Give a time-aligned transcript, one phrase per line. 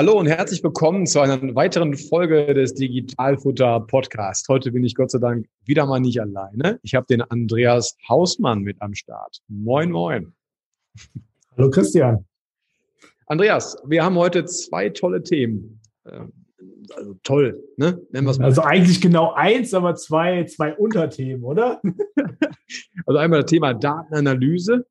[0.00, 4.48] Hallo und herzlich willkommen zu einer weiteren Folge des Digitalfutter Podcast.
[4.48, 6.80] Heute bin ich Gott sei Dank wieder mal nicht alleine.
[6.82, 9.42] Ich habe den Andreas Hausmann mit am Start.
[9.48, 10.32] Moin, moin.
[11.54, 12.24] Hallo Christian.
[13.26, 15.82] Andreas, wir haben heute zwei tolle Themen.
[16.06, 16.32] Ähm,
[16.96, 18.00] also toll, ne?
[18.10, 18.46] Nennen wir es mal.
[18.46, 21.78] Also eigentlich genau eins, aber zwei, zwei Unterthemen, oder?
[23.04, 24.86] also einmal das Thema Datenanalyse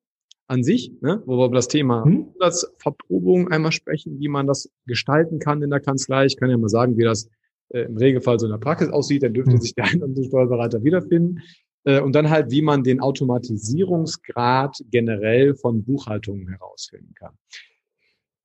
[0.50, 2.26] an sich, ne, wo wir über das Thema hm?
[2.32, 6.26] Umsatzverprobung einmal sprechen, wie man das gestalten kann in der Kanzlei.
[6.26, 7.28] Ich kann ja mal sagen, wie das
[7.68, 9.60] äh, im Regelfall so in der Praxis aussieht, dann dürfte hm.
[9.60, 11.40] sich der ein oder andere Steuerberater wiederfinden.
[11.84, 17.34] Äh, und dann halt, wie man den Automatisierungsgrad generell von Buchhaltungen herausfinden kann.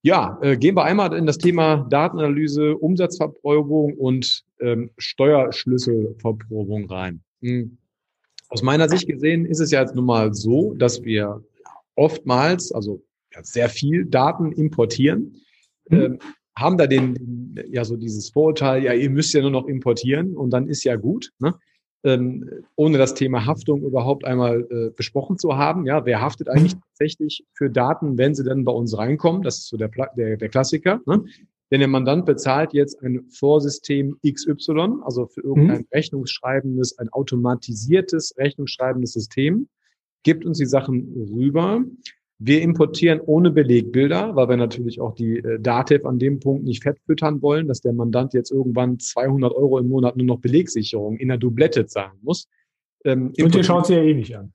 [0.03, 7.23] Ja, äh, gehen wir einmal in das Thema Datenanalyse, Umsatzverprobung und ähm, Steuerschlüsselverprobung rein.
[7.42, 7.80] Hm.
[8.50, 11.44] Aus meiner Sicht gesehen ist es ja jetzt nun mal so, dass wir
[11.96, 15.42] oftmals, also ja, sehr viel Daten importieren,
[15.90, 16.02] mhm.
[16.02, 16.20] ähm,
[16.58, 20.52] haben da den, ja so dieses Vorurteil, ja, ihr müsst ja nur noch importieren und
[20.52, 21.54] dann ist ja gut, ne?
[22.06, 25.86] ähm, ohne das Thema Haftung überhaupt einmal äh, besprochen zu haben.
[25.86, 26.82] Ja, wer haftet eigentlich mhm.
[26.92, 29.42] tatsächlich für Daten, wenn sie dann bei uns reinkommen?
[29.42, 31.02] Das ist so der, der, der Klassiker.
[31.08, 31.26] Ne?
[31.72, 35.88] Denn der Mandant bezahlt jetzt ein Vorsystem XY, also für irgendein mhm.
[35.92, 39.68] rechnungsschreibendes, ein automatisiertes rechnungsschreibendes System
[40.26, 41.86] gibt uns die Sachen rüber.
[42.38, 46.84] Wir importieren ohne Belegbilder, weil wir natürlich auch die äh, Datev an dem Punkt nicht
[46.84, 51.30] fettfüttern wollen, dass der Mandant jetzt irgendwann 200 Euro im Monat nur noch Belegsicherung in
[51.30, 52.50] der Dublette zahlen muss.
[53.05, 54.52] Ähm, Und ihr schaut sie ja eh nicht an.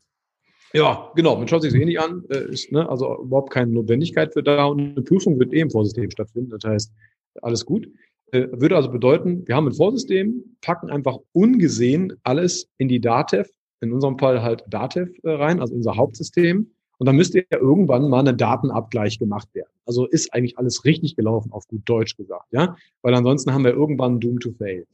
[0.74, 3.72] Ja, genau, man schaut sich sie eh nicht an, äh, ist ne, also überhaupt keine
[3.72, 6.92] Notwendigkeit für da und eine Prüfung wird eh im Vorsystem stattfinden, das heißt,
[7.40, 7.88] alles gut.
[8.32, 13.50] Äh, würde also bedeuten, wir haben ein Vorsystem, packen einfach ungesehen alles in die Datev,
[13.80, 16.70] in unserem Fall halt Datev äh, rein, also unser Hauptsystem.
[16.98, 19.70] Und dann müsste ja irgendwann mal eine Datenabgleich gemacht werden.
[19.86, 22.76] Also ist eigentlich alles richtig gelaufen, auf gut Deutsch gesagt, ja?
[23.00, 24.86] Weil ansonsten haben wir irgendwann Doom to Fail.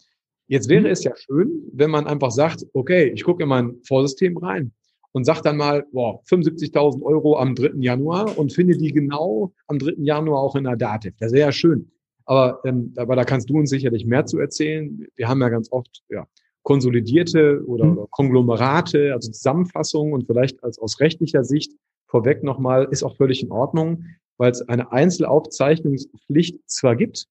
[0.46, 4.36] Jetzt wäre es ja schön, wenn man einfach sagt, okay, ich gucke in mein Vorsystem
[4.36, 4.72] rein
[5.10, 7.72] und sag dann mal, boah, 75.000 Euro am 3.
[7.78, 9.94] Januar und finde die genau am 3.
[9.98, 11.16] Januar auch in der Datev.
[11.18, 11.90] Das wäre ja schön.
[12.26, 15.06] Aber, ähm, aber da kannst du uns sicherlich mehr zu erzählen.
[15.16, 16.26] Wir haben ja ganz oft, ja,
[16.66, 17.98] konsolidierte oder, mhm.
[17.98, 21.72] oder Konglomerate, also Zusammenfassungen und vielleicht als aus rechtlicher Sicht
[22.08, 24.04] vorweg nochmal, ist auch völlig in Ordnung,
[24.36, 27.26] weil es eine Einzelaufzeichnungspflicht zwar gibt,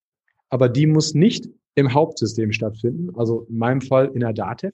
[0.50, 4.74] aber die muss nicht im Hauptsystem stattfinden, also in meinem Fall in der DATEV,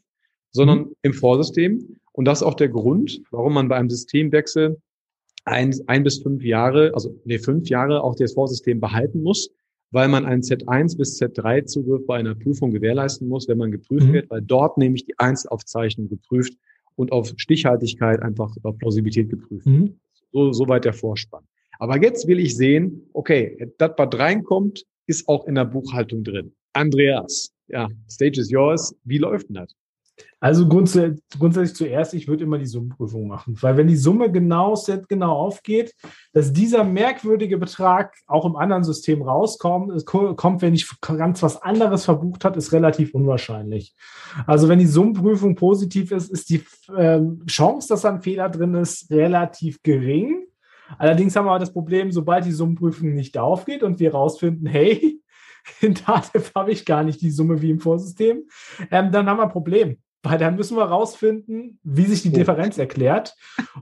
[0.52, 0.96] sondern mhm.
[1.02, 1.98] im Vorsystem.
[2.12, 4.80] Und das ist auch der Grund, warum man bei einem Systemwechsel
[5.44, 9.50] ein, ein bis fünf Jahre, also nee, fünf Jahre auch das Vorsystem behalten muss,
[9.92, 14.08] weil man einen Z1 bis Z3 Zugriff bei einer Prüfung gewährleisten muss, wenn man geprüft
[14.08, 14.14] mhm.
[14.14, 16.54] wird, weil dort nämlich die Einzelaufzeichnung geprüft
[16.96, 19.66] und auf Stichhaltigkeit einfach auf Plausibilität geprüft.
[19.66, 20.00] Mhm.
[20.32, 21.44] So, soweit der Vorspann.
[21.80, 26.54] Aber jetzt will ich sehen, okay, das, was reinkommt, ist auch in der Buchhaltung drin.
[26.74, 28.96] Andreas, ja, Stage is yours.
[29.04, 29.76] Wie läuft denn das?
[30.44, 35.08] Also grundsätzlich zuerst, ich würde immer die Summenprüfung machen, weil wenn die Summe genau set
[35.08, 35.94] genau aufgeht,
[36.34, 42.06] dass dieser merkwürdige Betrag auch im anderen System rauskommt, kommt, wenn ich ganz was anderes
[42.06, 43.94] verbucht hat, ist relativ unwahrscheinlich.
[44.48, 48.74] Also wenn die Summenprüfung positiv ist, ist die äh, Chance, dass da ein Fehler drin
[48.74, 50.48] ist, relativ gering.
[50.98, 55.22] Allerdings haben wir das Problem, sobald die Summenprüfung nicht aufgeht und wir rausfinden, hey,
[55.82, 58.42] in Datev habe ich gar nicht die Summe wie im Vorsystem,
[58.90, 62.78] ähm, dann haben wir ein Problem weil dann müssen wir rausfinden, wie sich die Differenz
[62.78, 63.36] erklärt.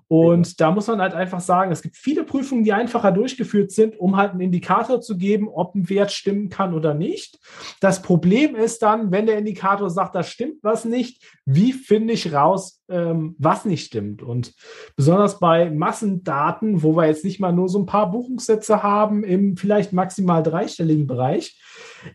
[0.07, 3.99] Und da muss man halt einfach sagen, es gibt viele Prüfungen, die einfacher durchgeführt sind,
[3.99, 7.39] um halt einen Indikator zu geben, ob ein Wert stimmen kann oder nicht.
[7.81, 12.33] Das Problem ist dann, wenn der Indikator sagt, da stimmt was nicht, wie finde ich
[12.33, 14.23] raus, ähm, was nicht stimmt?
[14.23, 14.53] Und
[14.95, 19.57] besonders bei Massendaten, wo wir jetzt nicht mal nur so ein paar Buchungssätze haben im
[19.57, 21.59] vielleicht maximal dreistelligen Bereich,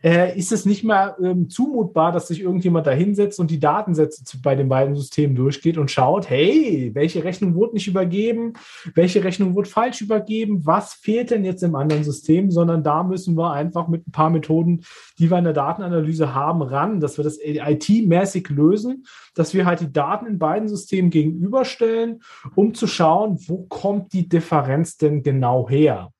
[0.03, 4.23] äh, ist es nicht mehr ähm, zumutbar, dass sich irgendjemand da hinsetzt und die Datensätze
[4.43, 8.55] bei den beiden Systemen durchgeht und schaut, hey, welche Rechnung wurde nicht übergeben,
[8.95, 13.37] welche Rechnung wurde falsch übergeben, was fehlt denn jetzt im anderen System, sondern da müssen
[13.37, 14.85] wir einfach mit ein paar Methoden,
[15.19, 19.05] die wir in der Datenanalyse haben, ran, dass wir das IT-mäßig lösen,
[19.35, 22.23] dass wir halt die Daten in beiden Systemen gegenüberstellen,
[22.55, 26.11] um zu schauen, wo kommt die Differenz denn genau her.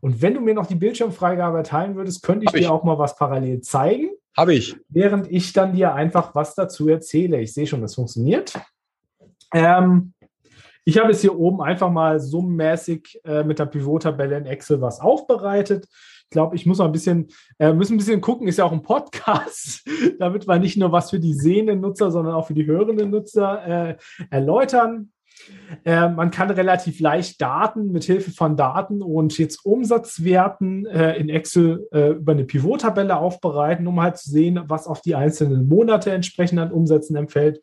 [0.00, 2.66] Und wenn du mir noch die Bildschirmfreigabe erteilen würdest, könnte ich ich.
[2.66, 4.76] dir auch mal was parallel zeigen, Habe ich.
[4.88, 7.40] während ich dann dir einfach was dazu erzähle.
[7.40, 8.54] Ich sehe schon, das funktioniert.
[9.52, 10.12] Ähm,
[10.84, 15.00] ich habe jetzt hier oben einfach mal summenmäßig äh, mit der Pivot-Tabelle in Excel was
[15.00, 15.86] aufbereitet.
[16.24, 17.28] Ich glaube, ich muss mal ein bisschen,
[17.58, 19.86] äh, müssen ein bisschen gucken, ist ja auch ein Podcast,
[20.18, 23.66] damit wir nicht nur was für die sehenden Nutzer, sondern auch für die hörenden Nutzer
[23.90, 23.96] äh,
[24.30, 25.12] erläutern.
[25.84, 31.28] Äh, man kann relativ leicht Daten mit Hilfe von Daten und jetzt Umsatzwerten äh, in
[31.28, 36.10] Excel äh, über eine Pivot-Tabelle aufbereiten, um halt zu sehen, was auf die einzelnen Monate
[36.10, 37.60] entsprechend an Umsätzen empfällt,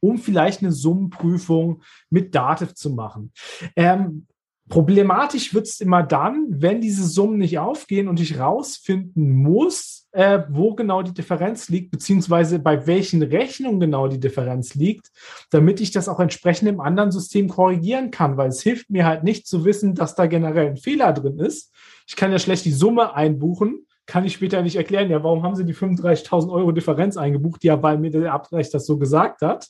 [0.00, 3.32] um vielleicht eine Summenprüfung mit Dativ zu machen.
[3.74, 4.26] Ähm,
[4.68, 10.40] Problematisch wird es immer dann, wenn diese Summen nicht aufgehen und ich rausfinden muss, äh,
[10.48, 15.12] wo genau die Differenz liegt, beziehungsweise bei welchen Rechnungen genau die Differenz liegt,
[15.50, 19.22] damit ich das auch entsprechend im anderen System korrigieren kann, weil es hilft mir halt
[19.22, 21.72] nicht zu wissen, dass da generell ein Fehler drin ist.
[22.08, 25.56] Ich kann ja schlecht die Summe einbuchen, kann ich später nicht erklären, ja, warum haben
[25.56, 27.62] Sie die 35.000 Euro Differenz eingebucht?
[27.64, 29.68] Ja, weil mir der Abgleich das so gesagt hat.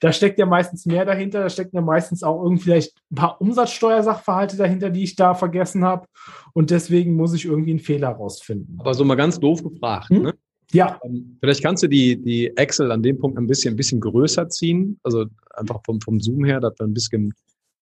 [0.00, 3.40] Da steckt ja meistens mehr dahinter, da stecken ja meistens auch irgendwie vielleicht ein paar
[3.40, 6.06] Umsatzsteuersachverhalte dahinter, die ich da vergessen habe.
[6.52, 8.78] Und deswegen muss ich irgendwie einen Fehler rausfinden.
[8.80, 10.10] Aber so mal ganz doof gefragt.
[10.10, 10.22] Hm?
[10.22, 10.34] Ne?
[10.72, 14.00] Ja, Ähm, Vielleicht kannst du die, die Excel an dem Punkt ein bisschen, ein bisschen
[14.00, 14.98] größer ziehen.
[15.02, 15.24] Also
[15.54, 17.32] einfach vom, vom Zoom her, dass wir ein bisschen,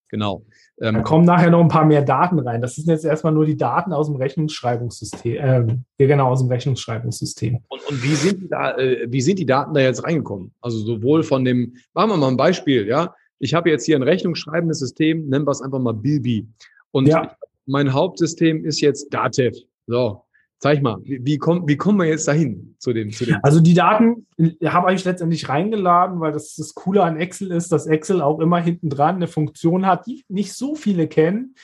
[0.08, 0.44] genau.
[0.76, 2.61] da Ähm, kommen nachher noch ein paar mehr Daten rein.
[2.62, 5.37] Das sind jetzt erstmal nur die Daten aus dem Rechnungsschreibungssystem.
[5.41, 7.61] Ähm, ja, genau, aus dem Rechnungsschreibungssystem.
[7.69, 10.53] und, und wie sind die da, äh, wie sind die Daten da jetzt reingekommen?
[10.61, 13.14] Also sowohl von dem, machen wir mal ein Beispiel, ja.
[13.38, 16.49] Ich habe jetzt hier ein rechnungsschreibendes System, nennen wir es einfach mal Bilby.
[16.91, 17.37] Und Ja.
[17.67, 19.56] mein Hauptsystem ist jetzt Datev.
[19.87, 20.23] So,
[20.58, 23.38] zeig mal, wie, wie, kommt, wie kommen wir jetzt dahin zu dem, zu dem?
[23.43, 24.26] Also die Daten
[24.64, 28.58] habe ich letztendlich reingeladen, weil das das Coole an Excel ist, dass Excel auch immer
[28.58, 31.55] hinten dran eine Funktion hat, die nicht so viele kennen,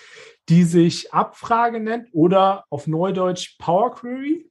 [0.49, 4.51] die sich Abfrage nennt oder auf Neudeutsch Power Query,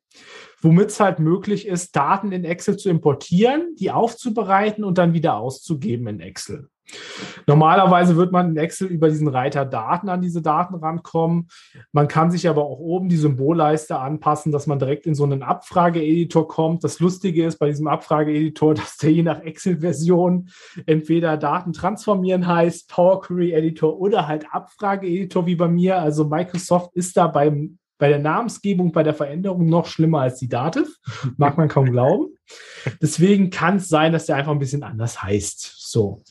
[0.62, 5.38] womit es halt möglich ist, Daten in Excel zu importieren, die aufzubereiten und dann wieder
[5.38, 6.71] auszugeben in Excel.
[7.48, 11.48] Normalerweise wird man in Excel über diesen Reiter Daten an diese Daten rankommen.
[11.92, 15.44] Man kann sich aber auch oben die Symbolleiste anpassen, dass man direkt in so einen
[15.44, 16.84] Abfrage-Editor kommt.
[16.84, 20.50] Das Lustige ist bei diesem Abfrage-Editor, dass der je nach Excel-Version
[20.86, 26.00] entweder Daten transformieren heißt, Power Query Editor oder halt Abfrage-Editor wie bei mir.
[26.00, 30.50] Also Microsoft ist da beim bei der Namensgebung, bei der Veränderung noch schlimmer als die
[30.50, 30.98] Dativ.
[31.38, 32.36] Mag man kaum glauben.
[33.02, 35.76] Deswegen kann es sein, dass der einfach ein bisschen anders heißt.
[35.78, 36.24] So.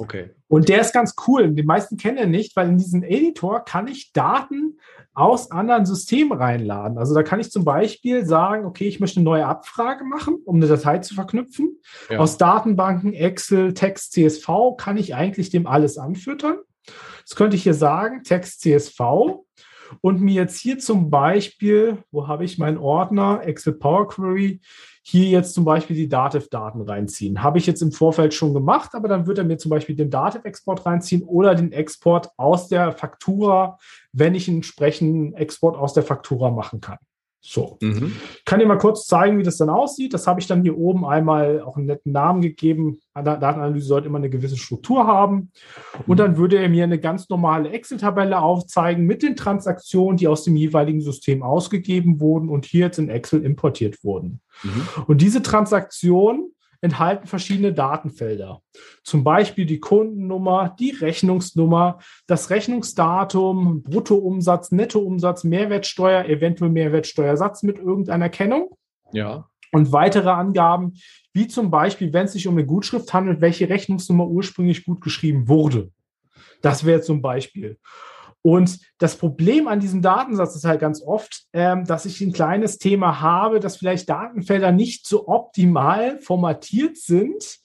[0.00, 0.30] Okay.
[0.48, 1.52] Und der ist ganz cool.
[1.52, 4.78] Die meisten kennen ihn nicht, weil in diesen Editor kann ich Daten
[5.12, 6.96] aus anderen Systemen reinladen.
[6.96, 10.56] Also da kann ich zum Beispiel sagen, okay, ich möchte eine neue Abfrage machen, um
[10.56, 11.78] eine Datei zu verknüpfen.
[12.08, 12.18] Ja.
[12.18, 14.48] Aus Datenbanken, Excel, Text, CSV
[14.78, 16.56] kann ich eigentlich dem alles anfüttern.
[17.28, 19.00] Das könnte ich hier sagen, Text, CSV.
[20.00, 24.60] Und mir jetzt hier zum Beispiel, wo habe ich meinen Ordner, Excel Power Query,
[25.02, 27.42] hier jetzt zum Beispiel die Dativ-Daten reinziehen.
[27.42, 30.10] Habe ich jetzt im Vorfeld schon gemacht, aber dann wird er mir zum Beispiel den
[30.10, 33.78] Dativ-Export reinziehen oder den Export aus der Faktura,
[34.12, 36.98] wenn ich einen entsprechenden Export aus der Faktura machen kann.
[37.42, 37.78] So.
[37.80, 38.12] Mhm.
[38.44, 40.12] Kann dir mal kurz zeigen, wie das dann aussieht.
[40.12, 43.00] Das habe ich dann hier oben einmal auch einen netten Namen gegeben.
[43.14, 45.50] Eine Datenanalyse sollte immer eine gewisse Struktur haben.
[46.06, 50.44] Und dann würde er mir eine ganz normale Excel-Tabelle aufzeigen mit den Transaktionen, die aus
[50.44, 54.40] dem jeweiligen System ausgegeben wurden und hier jetzt in Excel importiert wurden.
[54.62, 54.82] Mhm.
[55.06, 58.62] Und diese Transaktionen enthalten verschiedene Datenfelder.
[59.04, 68.28] Zum Beispiel die Kundennummer, die Rechnungsnummer, das Rechnungsdatum, Bruttoumsatz, Nettoumsatz, Mehrwertsteuer, eventuell Mehrwertsteuersatz mit irgendeiner
[68.28, 68.70] Kennung
[69.12, 69.48] Ja.
[69.72, 70.94] und weitere Angaben,
[71.32, 75.48] wie zum Beispiel, wenn es sich um eine Gutschrift handelt, welche Rechnungsnummer ursprünglich gut geschrieben
[75.48, 75.90] wurde.
[76.62, 77.78] Das wäre zum Beispiel.
[78.42, 82.78] Und das Problem an diesem Datensatz ist halt ganz oft, ähm, dass ich ein kleines
[82.78, 87.58] Thema habe, dass vielleicht Datenfelder nicht so optimal formatiert sind,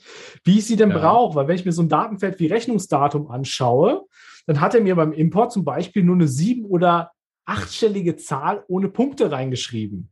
[0.44, 0.98] wie ich sie denn Ja.
[0.98, 1.36] brauche.
[1.36, 4.05] Weil wenn ich mir so ein Datenfeld wie Rechnungsdatum anschaue,
[4.48, 7.12] dann hat er mir beim Import zum Beispiel nur eine sieben- oder
[7.46, 10.12] achtstellige Zahl ohne Punkte reingeschrieben.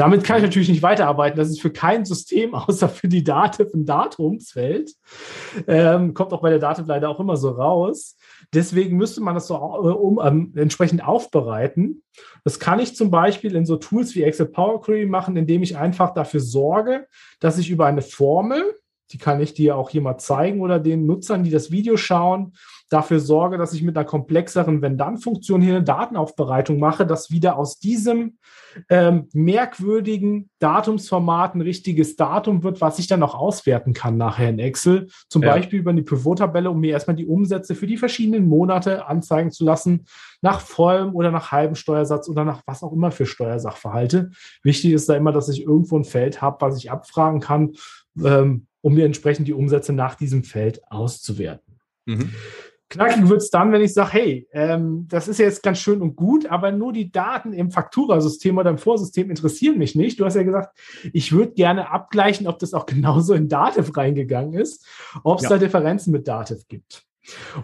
[0.00, 1.36] Damit kann ich natürlich nicht weiterarbeiten.
[1.36, 4.94] Das ist für kein System außer für die Dativ ein Datumsfeld.
[5.66, 8.16] Ähm, kommt auch bei der Dativ leider auch immer so raus.
[8.54, 12.02] Deswegen müsste man das so äh, um, ähm, entsprechend aufbereiten.
[12.44, 15.76] Das kann ich zum Beispiel in so Tools wie Excel Power Query machen, indem ich
[15.76, 17.06] einfach dafür sorge,
[17.38, 18.74] dass ich über eine Formel
[19.12, 22.52] die kann ich dir auch hier mal zeigen oder den Nutzern, die das Video schauen,
[22.90, 27.78] dafür sorge, dass ich mit einer komplexeren Wenn-Dann-Funktion hier eine Datenaufbereitung mache, dass wieder aus
[27.78, 28.38] diesem
[28.88, 34.58] ähm, merkwürdigen Datumsformat ein richtiges Datum wird, was ich dann auch auswerten kann nachher in
[34.58, 35.08] Excel.
[35.28, 35.54] Zum ja.
[35.54, 39.64] Beispiel über die Pivot-Tabelle, um mir erstmal die Umsätze für die verschiedenen Monate anzeigen zu
[39.64, 40.06] lassen,
[40.42, 44.30] nach vollem oder nach halbem Steuersatz oder nach was auch immer für Steuersachverhalte.
[44.64, 47.74] Wichtig ist da immer, dass ich irgendwo ein Feld habe, was ich abfragen kann,
[48.22, 51.78] ähm, um mir entsprechend die Umsätze nach diesem Feld auszuwerten.
[52.06, 52.30] Mhm.
[52.90, 56.16] Knackig wird es dann, wenn ich sage, hey, ähm, das ist jetzt ganz schön und
[56.16, 60.18] gut, aber nur die Daten im Fakturasystem oder im Vorsystem interessieren mich nicht.
[60.18, 60.76] Du hast ja gesagt,
[61.12, 64.84] ich würde gerne abgleichen, ob das auch genauso in Dativ reingegangen ist,
[65.22, 65.50] ob es ja.
[65.50, 67.04] da Differenzen mit Dativ gibt.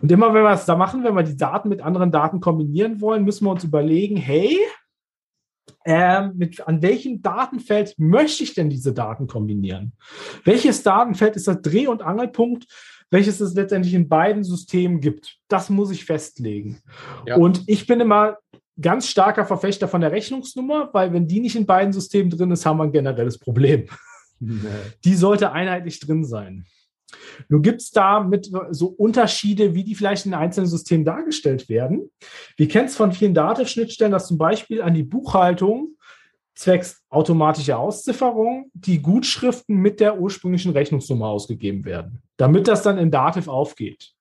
[0.01, 3.01] Und immer wenn wir es da machen, wenn wir die Daten mit anderen Daten kombinieren
[3.01, 4.57] wollen, müssen wir uns überlegen, hey,
[5.85, 9.93] ähm, mit, an welchem Datenfeld möchte ich denn diese Daten kombinieren?
[10.45, 12.67] Welches Datenfeld ist der Dreh- und Angelpunkt
[13.11, 15.39] welches es letztendlich in beiden Systemen gibt.
[15.49, 16.81] Das muss ich festlegen.
[17.27, 17.37] Ja.
[17.37, 18.39] Und ich bin immer
[18.81, 22.67] ganz starker Verfechter von der Rechnungsnummer, weil wenn die nicht in beiden Systemen drin ist,
[22.67, 23.87] haben wir ein generelles Problem.
[24.39, 24.59] Nee.
[25.05, 26.67] Die sollte einheitlich drin sein.
[27.49, 32.11] Nun gibt es da mit so Unterschiede, wie die vielleicht in einzelnen Systemen dargestellt werden.
[32.57, 35.96] Wir kennen es von vielen Datenschnittstellen, dass zum Beispiel an die Buchhaltung
[36.57, 43.11] zwecks automatischer Auszifferung die Gutschriften mit der ursprünglichen Rechnungsnummer ausgegeben werden, damit das dann in
[43.11, 44.13] Dativ aufgeht.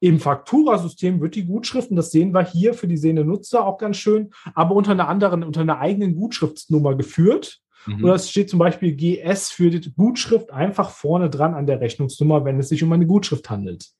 [0.00, 3.96] Im Fakturasystem wird die Gutschriften, das sehen wir hier für die sehende Nutzer auch ganz
[3.96, 7.60] schön, aber unter einer anderen, unter einer eigenen Gutschriftsnummer geführt.
[7.86, 8.04] Mhm.
[8.04, 12.44] Oder es steht zum Beispiel GS für die Gutschrift einfach vorne dran an der Rechnungsnummer,
[12.44, 13.92] wenn es sich um eine Gutschrift handelt.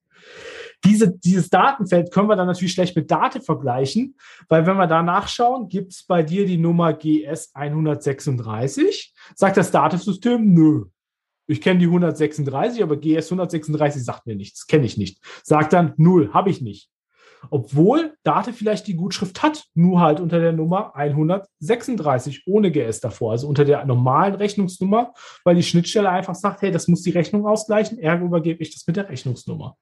[0.84, 4.16] Diese, dieses Datenfeld können wir dann natürlich schlecht mit Date vergleichen,
[4.48, 9.70] weil wenn wir da nachschauen, gibt es bei dir die Nummer GS 136, sagt das
[9.70, 10.84] Datenssystem, nö.
[11.46, 15.18] Ich kenne die 136, aber GS 136 sagt mir nichts, kenne ich nicht.
[15.42, 16.90] Sagt dann, null, habe ich nicht
[17.50, 23.32] obwohl Date vielleicht die Gutschrift hat, nur halt unter der Nummer 136 ohne GS davor,
[23.32, 25.12] also unter der normalen Rechnungsnummer,
[25.44, 28.86] weil die Schnittstelle einfach sagt, hey, das muss die Rechnung ausgleichen, ergo übergebe ich das
[28.86, 29.76] mit der Rechnungsnummer.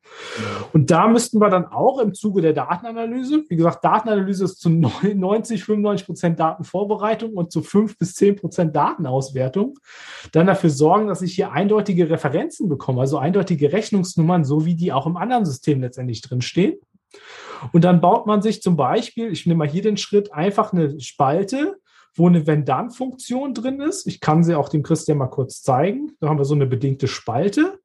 [0.73, 4.71] Und da müssten wir dann auch im Zuge der Datenanalyse, wie gesagt, Datenanalyse ist zu
[4.71, 9.79] 90, 95 Prozent Datenvorbereitung und zu 5 bis 10 Prozent Datenauswertung,
[10.33, 14.93] dann dafür sorgen, dass ich hier eindeutige Referenzen bekomme, also eindeutige Rechnungsnummern, so wie die
[14.93, 16.77] auch im anderen System letztendlich drinstehen.
[17.73, 21.01] Und dann baut man sich zum Beispiel, ich nehme mal hier den Schritt, einfach eine
[21.01, 21.77] Spalte,
[22.17, 24.07] wo eine Wenn-Dann-Funktion drin ist.
[24.07, 26.13] Ich kann sie auch dem Christian mal kurz zeigen.
[26.21, 27.79] Da haben wir so eine bedingte Spalte,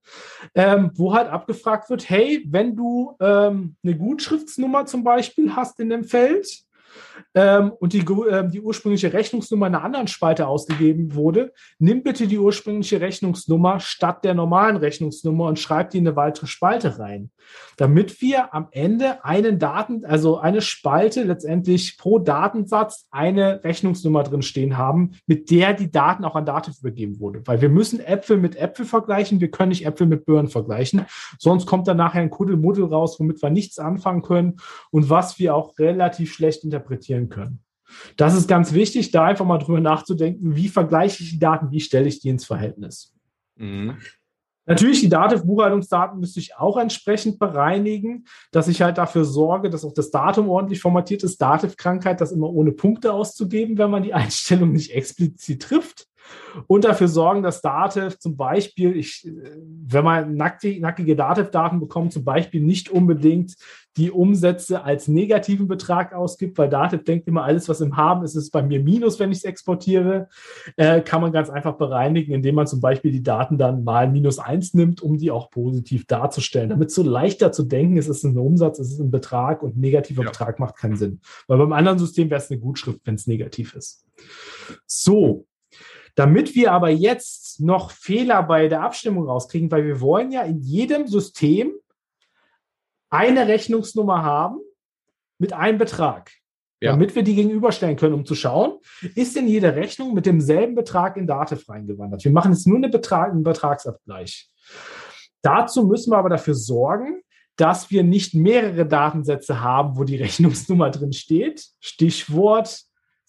[0.56, 5.90] ähm, wo halt abgefragt wird, hey, wenn du ähm, eine Gutschriftsnummer zum Beispiel hast in
[5.90, 6.64] dem Feld,
[7.34, 12.28] ähm, und die, äh, die ursprüngliche Rechnungsnummer in einer anderen Spalte ausgegeben wurde, nimm bitte
[12.28, 17.32] die ursprüngliche Rechnungsnummer statt der normalen Rechnungsnummer und schreib die in eine weitere Spalte rein,
[17.78, 24.42] damit wir am Ende einen Daten, also eine Spalte letztendlich pro Datensatz eine Rechnungsnummer drin
[24.42, 27.42] stehen haben, mit der die Daten auch an Dativ übergeben wurde.
[27.46, 31.06] Weil wir müssen Äpfel mit Äpfel vergleichen, wir können nicht Äpfel mit Birnen vergleichen,
[31.40, 34.58] sonst kommt dann nachher ein Kuddelmuddel raus, womit wir nichts anfangen können
[34.92, 37.60] und was wir auch relativ schlecht interpretieren interpretieren können.
[38.16, 41.82] Das ist ganz wichtig, da einfach mal drüber nachzudenken, wie vergleiche ich die Daten, wie
[41.82, 43.14] stelle ich die ins Verhältnis.
[43.56, 43.98] Mhm.
[44.66, 49.94] Natürlich, die Dativ-Buchhaltungsdaten müsste ich auch entsprechend bereinigen, dass ich halt dafür sorge, dass auch
[49.94, 51.42] das Datum ordentlich formatiert ist.
[51.42, 56.08] Dativ-Krankheit, das immer ohne Punkte auszugeben, wenn man die Einstellung nicht explizit trifft
[56.68, 59.28] und dafür sorgen, dass Dativ zum Beispiel, ich,
[59.86, 63.56] wenn man nackige, nackige Dativ-Daten bekommt, zum Beispiel nicht unbedingt
[63.98, 68.36] die Umsätze als negativen Betrag ausgibt, weil Dativ denkt immer, alles, was im Haben ist,
[68.36, 70.30] ist bei mir Minus, wenn ich es exportiere,
[70.78, 74.40] äh, kann man ganz einfach bereinigen, indem man zum Beispiel die Daten dann mal minus
[74.40, 76.70] eins nimmt, um die auch positiv darzustellen.
[76.70, 79.62] Damit es so leichter zu denken ist, ist es ein Umsatz, ist es ein Betrag
[79.62, 80.30] und negativer ja.
[80.30, 81.20] Betrag macht keinen Sinn.
[81.48, 84.06] Weil beim anderen System wäre es eine Gutschrift, wenn es negativ ist.
[84.86, 85.46] So,
[86.16, 90.60] damit wir aber jetzt noch Fehler bei der Abstimmung rauskriegen, weil wir wollen ja in
[90.60, 91.74] jedem System
[93.10, 94.60] eine Rechnungsnummer haben
[95.38, 96.32] mit einem Betrag.
[96.82, 96.92] Ja.
[96.92, 98.80] Damit wir die gegenüberstellen können, um zu schauen,
[99.16, 102.24] ist denn jede Rechnung mit demselben Betrag in Dativ reingewandert.
[102.24, 104.50] Wir machen jetzt nur eine Betrag, einen Betragsabgleich.
[105.44, 107.22] Dazu müssen wir aber dafür sorgen,
[107.56, 111.68] dass wir nicht mehrere Datensätze haben, wo die Rechnungsnummer drin steht.
[111.80, 112.82] Stichwort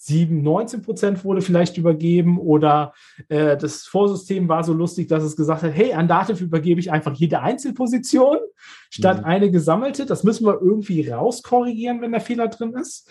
[0.05, 2.93] 7, 19 Prozent wurde vielleicht übergeben oder
[3.29, 6.91] äh, das Vorsystem war so lustig, dass es gesagt hat, hey, an Dativ übergebe ich
[6.91, 8.39] einfach jede Einzelposition
[8.91, 9.25] statt mhm.
[9.25, 10.05] eine gesammelte.
[10.05, 13.09] Das müssen wir irgendwie rauskorrigieren, wenn der Fehler drin ist.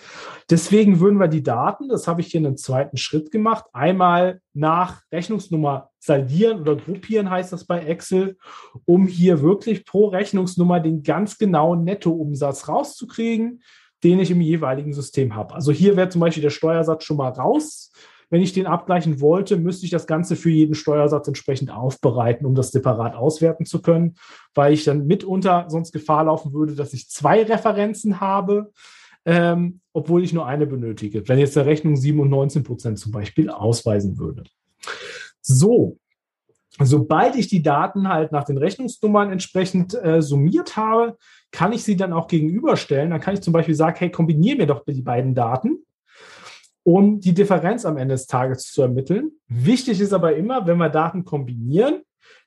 [0.50, 4.41] Deswegen würden wir die Daten, das habe ich hier in einem zweiten Schritt gemacht, einmal
[4.53, 8.38] nach Rechnungsnummer saldieren oder gruppieren heißt das bei Excel,
[8.83, 13.62] um hier wirklich pro Rechnungsnummer den ganz genauen Nettoumsatz rauszukriegen
[14.03, 15.53] den ich im jeweiligen System habe.
[15.53, 17.91] Also hier wäre zum Beispiel der Steuersatz schon mal raus.
[18.29, 22.55] Wenn ich den abgleichen wollte, müsste ich das Ganze für jeden Steuersatz entsprechend aufbereiten, um
[22.55, 24.15] das separat auswerten zu können,
[24.55, 28.72] weil ich dann mitunter sonst Gefahr laufen würde, dass ich zwei Referenzen habe,
[29.25, 31.27] ähm, obwohl ich nur eine benötige.
[31.27, 34.43] Wenn jetzt der Rechnung 7 und 19 Prozent zum Beispiel ausweisen würde.
[35.41, 35.98] So,
[36.80, 41.18] sobald ich die Daten halt nach den Rechnungsnummern entsprechend äh, summiert habe,
[41.51, 43.12] kann ich sie dann auch gegenüberstellen.
[43.12, 45.80] Dann kann ich zum Beispiel sagen, hey, kombiniere mir doch die beiden Daten,
[46.84, 49.32] um die Differenz am Ende des Tages zu ermitteln.
[49.48, 52.01] Wichtig ist aber immer, wenn wir Daten kombinieren,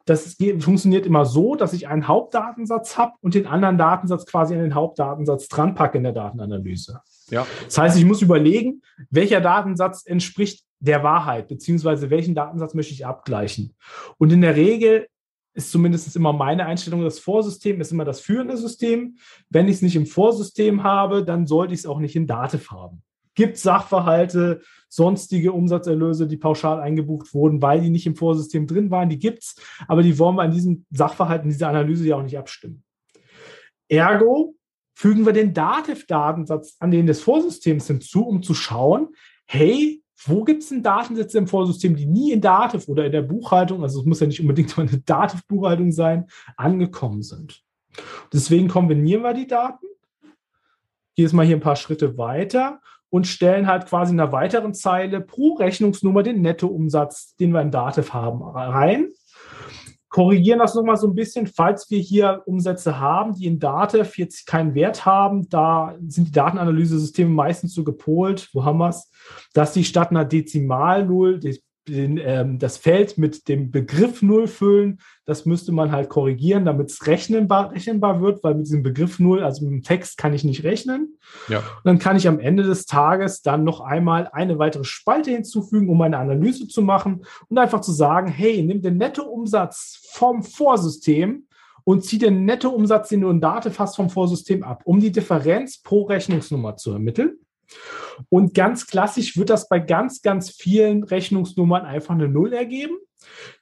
[0.07, 4.61] das funktioniert immer so, dass ich einen Hauptdatensatz habe und den anderen Datensatz quasi an
[4.61, 7.01] den Hauptdatensatz dran packe in der Datenanalyse.
[7.31, 7.47] Ja.
[7.65, 13.07] Das heißt, ich muss überlegen, welcher Datensatz entspricht der Wahrheit, beziehungsweise welchen Datensatz möchte ich
[13.07, 13.75] abgleichen.
[14.19, 15.07] Und in der Regel
[15.55, 19.17] ist zumindest immer meine Einstellung, das Vorsystem ist immer das führende System.
[19.49, 22.71] Wenn ich es nicht im Vorsystem habe, dann sollte ich es auch nicht in Dativ
[22.71, 23.03] haben.
[23.37, 29.09] Gibt Sachverhalte, sonstige Umsatzerlöse, die pauschal eingebucht wurden, weil die nicht im Vorsystem drin waren,
[29.09, 29.57] die gibt es,
[29.89, 32.85] aber die wollen wir an diesem Sachverhalt, in dieser Analyse ja auch nicht abstimmen.
[33.89, 34.55] Ergo
[34.95, 39.09] fügen wir den Dativ-Datensatz an den des Vorsystems hinzu, um zu schauen,
[39.47, 43.23] hey, wo gibt es denn Datensätze im Vorsystem, die nie in Dativ oder in der
[43.23, 47.63] Buchhaltung, also es muss ja nicht unbedingt eine Dativ-Buchhaltung sein, angekommen sind.
[48.33, 49.87] Deswegen kombinieren wir die Daten.
[51.13, 54.75] Hier ist mal hier ein paar Schritte weiter und stellen halt quasi in einer weiteren
[54.75, 59.11] Zeile pro Rechnungsnummer den Nettoumsatz, den wir in Dativ haben, rein
[60.15, 64.47] korrigieren das nochmal so ein bisschen, falls wir hier Umsätze haben, die in Datev jetzt
[64.47, 65.49] keinen Wert haben.
[65.49, 69.11] Da sind die Datenanalyse-Systeme meistens so gepolt, wo haben wir es,
[69.55, 71.41] dass die statt einer Dezimalnull
[71.89, 75.01] den, ähm, das Feld mit dem Begriff Null füllen.
[75.27, 79.43] Das müsste man halt korrigieren, damit es rechnenbar, rechenbar wird, weil mit diesem Begriff Null,
[79.43, 81.19] also mit dem Text, kann ich nicht rechnen.
[81.49, 81.59] Ja.
[81.59, 85.89] Und dann kann ich am Ende des Tages dann noch einmal eine weitere Spalte hinzufügen,
[85.89, 91.47] um eine Analyse zu machen und einfach zu sagen, hey, nimm den Nettoumsatz vom Vorsystem
[91.85, 95.83] und zieh den Nettoumsatz, den du in Daten hast, vom Vorsystem ab, um die Differenz
[95.83, 97.39] pro Rechnungsnummer zu ermitteln.
[98.29, 102.97] Und ganz klassisch wird das bei ganz, ganz vielen Rechnungsnummern einfach eine Null ergeben.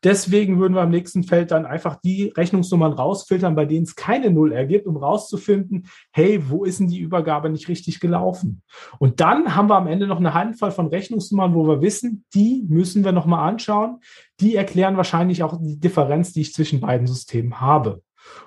[0.02, 4.30] Deswegen würden wir am nächsten Feld dann einfach die Rechnungsnummern rausfiltern, bei denen es keine
[4.30, 8.62] Null ergibt, um rauszufinden, hey, wo ist denn die Übergabe nicht richtig gelaufen?
[8.99, 12.65] Und dann haben wir am Ende noch eine Handvoll von Rechnungsnummern, wo wir wissen, die
[12.69, 14.00] müssen wir nochmal anschauen.
[14.41, 18.02] Die erklären wahrscheinlich auch die Differenz, die ich zwischen beiden Systemen habe.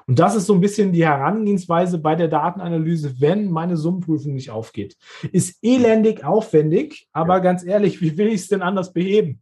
[0.08, 4.52] Und das ist so ein bisschen die Herangehensweise bei der Datenanalyse, wenn meine Summenprüfung nicht
[4.52, 4.96] aufgeht.
[5.32, 7.40] Ist elendig aufwendig, aber ja.
[7.40, 9.42] ganz ehrlich, wie will ich es denn anders beheben,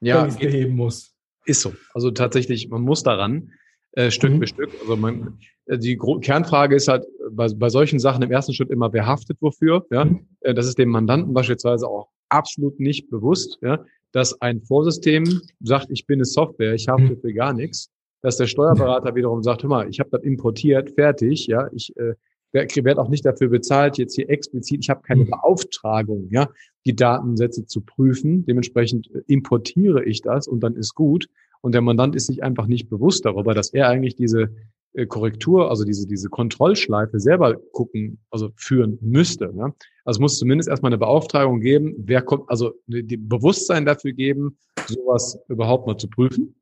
[0.00, 1.14] ja, wenn ich es beheben muss?
[1.46, 1.74] Ist so.
[1.92, 3.52] Also tatsächlich, man muss daran.
[3.92, 4.40] Äh, Stück mhm.
[4.40, 4.70] für Stück.
[4.80, 8.70] Also man, äh, die Gro Kernfrage ist halt bei, bei solchen Sachen im ersten Schritt
[8.70, 9.86] immer, wer haftet wofür.
[9.90, 10.04] Ja?
[10.04, 10.26] Mhm.
[10.40, 13.84] Äh, das ist dem Mandanten beispielsweise auch absolut nicht bewusst, ja?
[14.10, 17.20] dass ein Vorsystem sagt, ich bin eine Software, ich hafte mhm.
[17.20, 17.90] für gar nichts
[18.24, 22.14] dass der Steuerberater wiederum sagt, hör mal, ich habe das importiert, fertig, ja, ich äh,
[22.52, 25.30] werde auch nicht dafür bezahlt, jetzt hier explizit, ich habe keine mhm.
[25.30, 26.48] Beauftragung, ja,
[26.86, 28.46] die Datensätze zu prüfen.
[28.46, 31.26] Dementsprechend äh, importiere ich das und dann ist gut.
[31.60, 34.48] Und der Mandant ist sich einfach nicht bewusst darüber, dass er eigentlich diese
[34.94, 39.52] äh, Korrektur, also diese, diese Kontrollschleife selber gucken, also führen müsste.
[39.54, 39.74] Ja?
[40.06, 44.56] Also es muss zumindest erstmal eine Beauftragung geben, wer kommt, also die Bewusstsein dafür geben,
[44.86, 46.54] sowas überhaupt mal zu prüfen.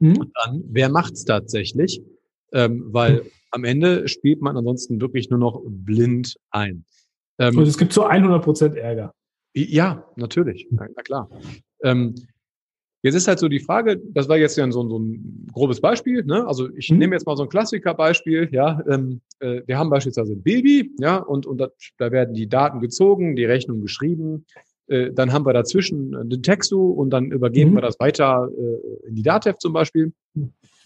[0.00, 0.16] Mhm.
[0.18, 2.02] Und dann, wer macht's tatsächlich?
[2.52, 3.30] Ähm, weil mhm.
[3.50, 6.84] am Ende spielt man ansonsten wirklich nur noch blind ein.
[7.38, 9.14] Ähm, Und es gibt so 100 Prozent Ärger.
[9.54, 10.66] Ja, natürlich.
[10.70, 11.30] Na, na klar.
[11.82, 12.14] Ähm,
[13.02, 16.24] jetzt ist halt so die Frage, das war jetzt ja so, so ein grobes Beispiel.
[16.24, 16.46] Ne?
[16.46, 16.98] Also ich mhm.
[16.98, 18.48] nehme jetzt mal so ein Klassikerbeispiel.
[18.52, 22.48] Ja, ähm, äh, wir haben beispielsweise ein Baby, ja, und, und da, da werden die
[22.48, 24.46] Daten gezogen, die Rechnung geschrieben.
[24.88, 27.76] Äh, dann haben wir dazwischen den Textu und dann übergeben mhm.
[27.76, 30.12] wir das weiter äh, in die DATEV zum Beispiel.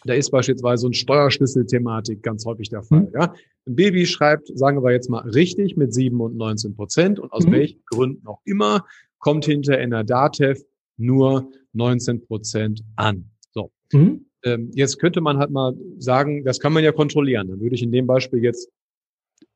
[0.04, 3.02] Da ist beispielsweise so ein Steuerschlüssel-Thematik ganz häufig der Fall.
[3.02, 3.12] Mhm.
[3.14, 3.34] Ja.
[3.66, 7.46] Ein Baby schreibt, sagen wir jetzt mal richtig, mit 7 und 19 Prozent und aus
[7.46, 7.52] mhm.
[7.52, 8.84] welchen Gründen auch immer
[9.18, 10.60] kommt hinter in der DATEV
[10.96, 13.30] nur 19 Prozent an.
[13.52, 13.70] So.
[13.92, 14.26] Mhm.
[14.44, 17.48] Ähm, jetzt könnte man halt mal sagen, das kann man ja kontrollieren.
[17.48, 18.68] Dann würde ich in dem Beispiel jetzt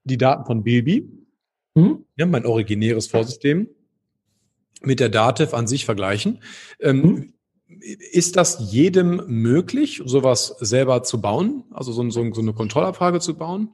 [0.04, 1.08] die Daten von Baby,
[1.74, 2.04] mhm.
[2.16, 3.68] ja, mein originäres Vorsystem,
[4.86, 6.42] mit der Dativ an sich vergleichen.
[6.80, 7.32] Ähm, hm?
[8.12, 11.64] Ist das jedem möglich, sowas selber zu bauen?
[11.72, 13.70] Also so, so, so eine Kontrollabfrage zu bauen?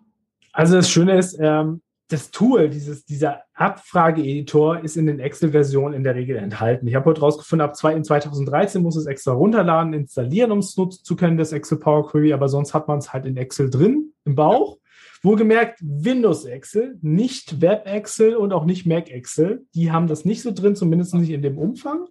[0.53, 6.05] Also das Schöne ist, ähm, das Tool, dieses, dieser Abfrage-Editor ist in den Excel-Versionen in
[6.05, 6.87] der Regel enthalten.
[6.87, 11.17] Ich habe heute rausgefunden, ab 2013 muss es extra runterladen, installieren, um es nutzen zu
[11.17, 14.35] können, das Excel Power Query, aber sonst hat man es halt in Excel drin, im
[14.35, 14.79] Bauch.
[15.25, 19.65] Wohlgemerkt Windows Excel, nicht Web Excel und auch nicht Mac Excel.
[19.73, 22.07] Die haben das nicht so drin, zumindest nicht in dem Umfang.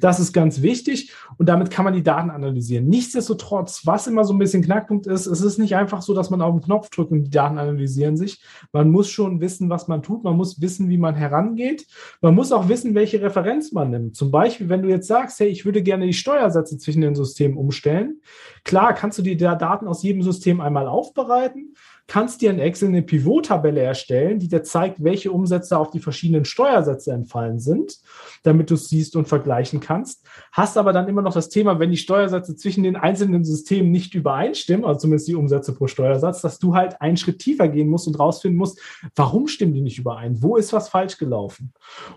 [0.00, 2.88] Das ist ganz wichtig und damit kann man die Daten analysieren.
[2.88, 6.42] Nichtsdestotrotz, was immer so ein bisschen Knackpunkt ist, es ist nicht einfach so, dass man
[6.42, 8.42] auf den Knopf drückt und die Daten analysieren sich.
[8.72, 10.24] Man muss schon wissen, was man tut.
[10.24, 11.86] Man muss wissen, wie man herangeht.
[12.20, 14.16] Man muss auch wissen, welche Referenz man nimmt.
[14.16, 17.56] Zum Beispiel, wenn du jetzt sagst, hey, ich würde gerne die Steuersätze zwischen den Systemen
[17.56, 18.20] umstellen.
[18.64, 21.74] Klar, kannst du die Daten aus jedem System einmal aufbereiten
[22.08, 26.44] kannst dir in Excel eine Pivot-Tabelle erstellen, die dir zeigt, welche Umsätze auf die verschiedenen
[26.44, 27.98] Steuersätze entfallen sind,
[28.44, 30.24] damit du es siehst und vergleichen kannst.
[30.52, 34.14] Hast aber dann immer noch das Thema, wenn die Steuersätze zwischen den einzelnen Systemen nicht
[34.14, 38.06] übereinstimmen, also zumindest die Umsätze pro Steuersatz, dass du halt einen Schritt tiefer gehen musst
[38.06, 38.80] und rausfinden musst,
[39.16, 40.42] warum stimmen die nicht überein?
[40.42, 41.72] Wo ist was falsch gelaufen?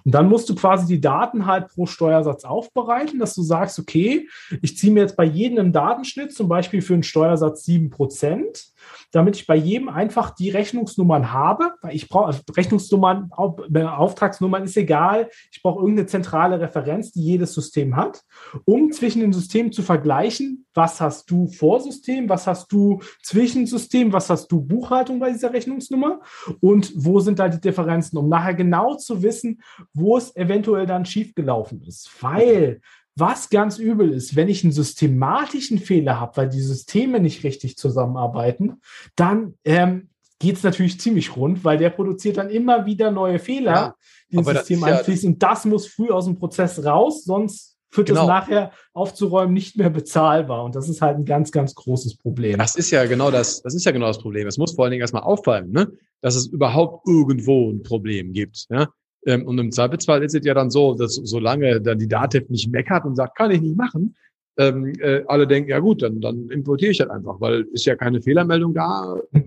[0.05, 4.27] Und dann musst du quasi die Daten halt pro Steuersatz aufbereiten, dass du sagst, okay,
[4.61, 8.69] ich ziehe mir jetzt bei jedem einen Datenschnitt, zum Beispiel für einen Steuersatz sieben Prozent
[9.11, 13.31] damit ich bei jedem einfach die Rechnungsnummern habe, weil ich brauche also Rechnungsnummern,
[13.73, 15.29] äh, Auftragsnummern ist egal.
[15.51, 18.23] Ich brauche irgendeine zentrale Referenz, die jedes System hat,
[18.65, 23.65] um zwischen den Systemen zu vergleichen, was hast du vor System, was hast du zwischen
[23.65, 26.21] System, was hast du Buchhaltung bei dieser Rechnungsnummer
[26.61, 29.61] und wo sind da die Differenzen, um nachher genau zu wissen,
[29.93, 32.09] wo es eventuell dann schiefgelaufen ist.
[32.21, 32.81] Weil
[33.19, 37.77] was ganz übel ist, wenn ich einen systematischen Fehler habe, weil die Systeme nicht richtig
[37.77, 38.81] zusammenarbeiten,
[39.15, 43.71] dann ähm, geht es natürlich ziemlich rund, weil der produziert dann immer wieder neue Fehler,
[43.71, 43.95] ja,
[44.31, 45.29] die ins System einfließen.
[45.29, 48.21] Ja, und das muss früh aus dem Prozess raus, sonst wird genau.
[48.21, 50.63] es nachher aufzuräumen nicht mehr bezahlbar.
[50.63, 52.57] Und das ist halt ein ganz, ganz großes Problem.
[52.57, 54.47] Das ist ja genau das, das ist ja genau das Problem.
[54.47, 55.91] Es muss vor allen Dingen erstmal auffallen, ne?
[56.21, 58.67] dass es überhaupt irgendwo ein Problem gibt.
[58.69, 58.89] Ja?
[59.29, 62.71] Ähm, und im Zweifelsfall ist es ja dann so, dass solange dann die Dativ nicht
[62.71, 64.15] meckert und sagt, kann ich nicht machen,
[64.57, 67.95] ähm, äh, alle denken, ja gut, dann, dann importiere ich das einfach, weil ist ja
[67.95, 69.41] keine Fehlermeldung da, äh,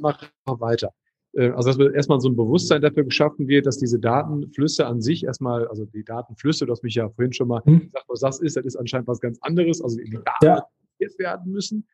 [0.00, 0.92] mach einfach weiter.
[1.34, 5.24] Äh, also dass erstmal so ein Bewusstsein dafür geschaffen wird, dass diese Datenflüsse an sich
[5.24, 7.80] erstmal, also die Datenflüsse, du hast mich ja vorhin schon mal hm.
[7.80, 10.62] gesagt, was das ist, das ist anscheinend was ganz anderes, also die Daten
[10.98, 11.08] ja.
[11.18, 11.86] werden müssen.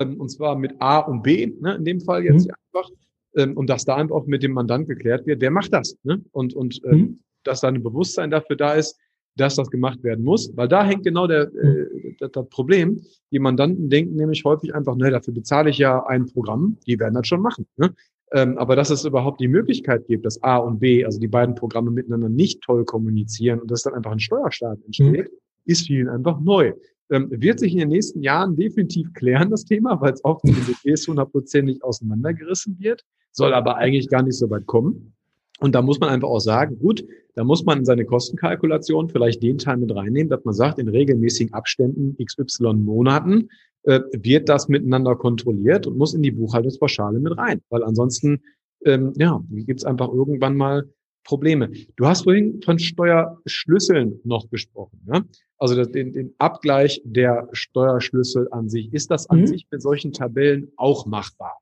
[0.00, 2.54] Ähm, und zwar mit A und B, ne, in dem Fall jetzt hm.
[2.72, 2.90] einfach
[3.36, 5.96] ähm, und dass da einfach auch mit dem Mandant geklärt wird, der macht das.
[6.02, 6.22] Ne?
[6.32, 7.20] Und, und ähm, mhm.
[7.44, 8.98] dass da ein Bewusstsein dafür da ist,
[9.36, 13.00] dass das gemacht werden muss, weil da hängt genau der, äh, das, das Problem.
[13.30, 17.14] Die Mandanten denken nämlich häufig einfach, ne, dafür bezahle ich ja ein Programm, die werden
[17.14, 17.66] das schon machen.
[17.76, 17.94] Ne?
[18.32, 21.54] Ähm, aber dass es überhaupt die Möglichkeit gibt, dass A und B, also die beiden
[21.54, 25.38] Programme miteinander nicht toll kommunizieren und dass dann einfach ein Steuerstaat entsteht, mhm.
[25.64, 26.72] ist vielen einfach neu.
[27.10, 30.54] Ähm, wird sich in den nächsten Jahren definitiv klären, das Thema, weil es oft in
[30.54, 35.14] den Budgets hundertprozentig auseinandergerissen wird soll aber eigentlich gar nicht so weit kommen.
[35.60, 39.42] Und da muss man einfach auch sagen, gut, da muss man in seine Kostenkalkulation vielleicht
[39.42, 43.48] den Teil mit reinnehmen, dass man sagt, in regelmäßigen Abständen XY Monaten
[43.84, 47.62] äh, wird das miteinander kontrolliert und muss in die Buchhaltungspauschale mit rein.
[47.70, 48.42] Weil ansonsten,
[48.84, 50.88] ähm, ja, gibt es einfach irgendwann mal
[51.24, 51.70] Probleme.
[51.96, 55.00] Du hast vorhin von Steuerschlüsseln noch gesprochen.
[55.06, 55.22] Ja?
[55.58, 58.92] Also das, den, den Abgleich der Steuerschlüssel an sich.
[58.92, 59.46] Ist das an mhm.
[59.46, 61.61] sich mit solchen Tabellen auch machbar?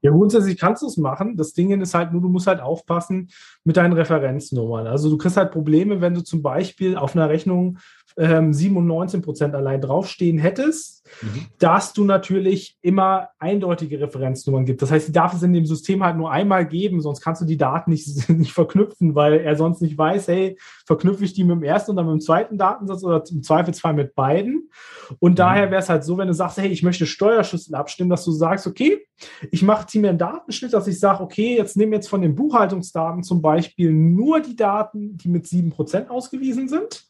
[0.00, 1.36] Ja, grundsätzlich kannst du es machen.
[1.36, 3.30] Das Ding ist halt nur, du musst halt aufpassen
[3.64, 4.86] mit deinen Referenznummern.
[4.86, 7.78] Also du kriegst halt Probleme, wenn du zum Beispiel auf einer Rechnung
[8.16, 11.46] ähm, 7 und 19 Prozent allein draufstehen hättest, mhm.
[11.58, 14.82] dass du natürlich immer eindeutige Referenznummern gibt.
[14.82, 17.46] Das heißt, die darf es in dem System halt nur einmal geben, sonst kannst du
[17.46, 21.56] die Daten nicht, nicht verknüpfen, weil er sonst nicht weiß, hey, verknüpfe ich die mit
[21.56, 24.70] dem ersten und dann mit dem zweiten Datensatz oder im Zweifelsfall mit beiden.
[25.18, 25.36] Und mhm.
[25.36, 28.30] daher wäre es halt so, wenn du sagst, hey, ich möchte Steuerschlüssel abstimmen, dass du
[28.30, 29.04] sagst, okay,
[29.50, 32.34] ich mache ziehe mir einen Datenschnitt, dass ich sage, okay, jetzt nehme jetzt von den
[32.34, 37.08] Buchhaltungsdaten zum Beispiel nur die Daten, die mit 7% ausgewiesen sind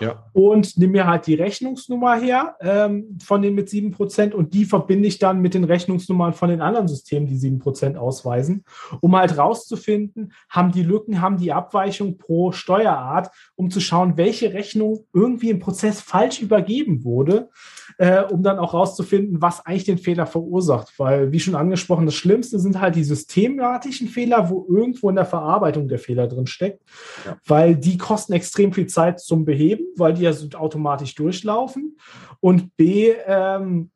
[0.00, 0.24] ja.
[0.32, 5.08] Und nimm mir halt die Rechnungsnummer her ähm, von den mit 7% und die verbinde
[5.08, 8.64] ich dann mit den Rechnungsnummern von den anderen Systemen, die 7% ausweisen,
[9.00, 14.52] um halt rauszufinden, haben die Lücken, haben die Abweichung pro Steuerart, um zu schauen, welche
[14.52, 17.50] Rechnung irgendwie im Prozess falsch übergeben wurde,
[17.98, 20.92] äh, um dann auch rauszufinden, was eigentlich den Fehler verursacht.
[20.98, 25.26] Weil, wie schon angesprochen, das Schlimmste sind halt die systematischen Fehler, wo irgendwo in der
[25.26, 26.82] Verarbeitung der Fehler drin steckt,
[27.24, 27.36] ja.
[27.46, 31.96] weil die kosten extrem viel Zeit zum Beheben weil die ja so automatisch durchlaufen.
[32.40, 33.90] Und B, ähm,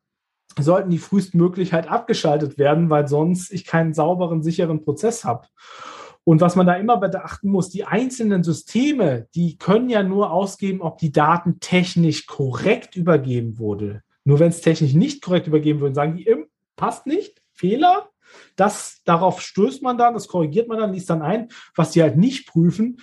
[0.59, 5.47] sollten die frühestmöglich halt abgeschaltet werden, weil sonst ich keinen sauberen, sicheren Prozess habe.
[6.29, 10.79] Und was man da immer beachten muss, die einzelnen Systeme, die können ja nur ausgeben,
[10.79, 14.03] ob die Daten technisch korrekt übergeben wurde.
[14.25, 16.29] Nur wenn es technisch nicht korrekt übergeben wird, sagen die,
[16.75, 18.11] passt nicht, Fehler.
[18.55, 21.47] Das, darauf stößt man dann, das korrigiert man dann, liest dann ein.
[21.73, 22.97] Was die halt nicht prüfen,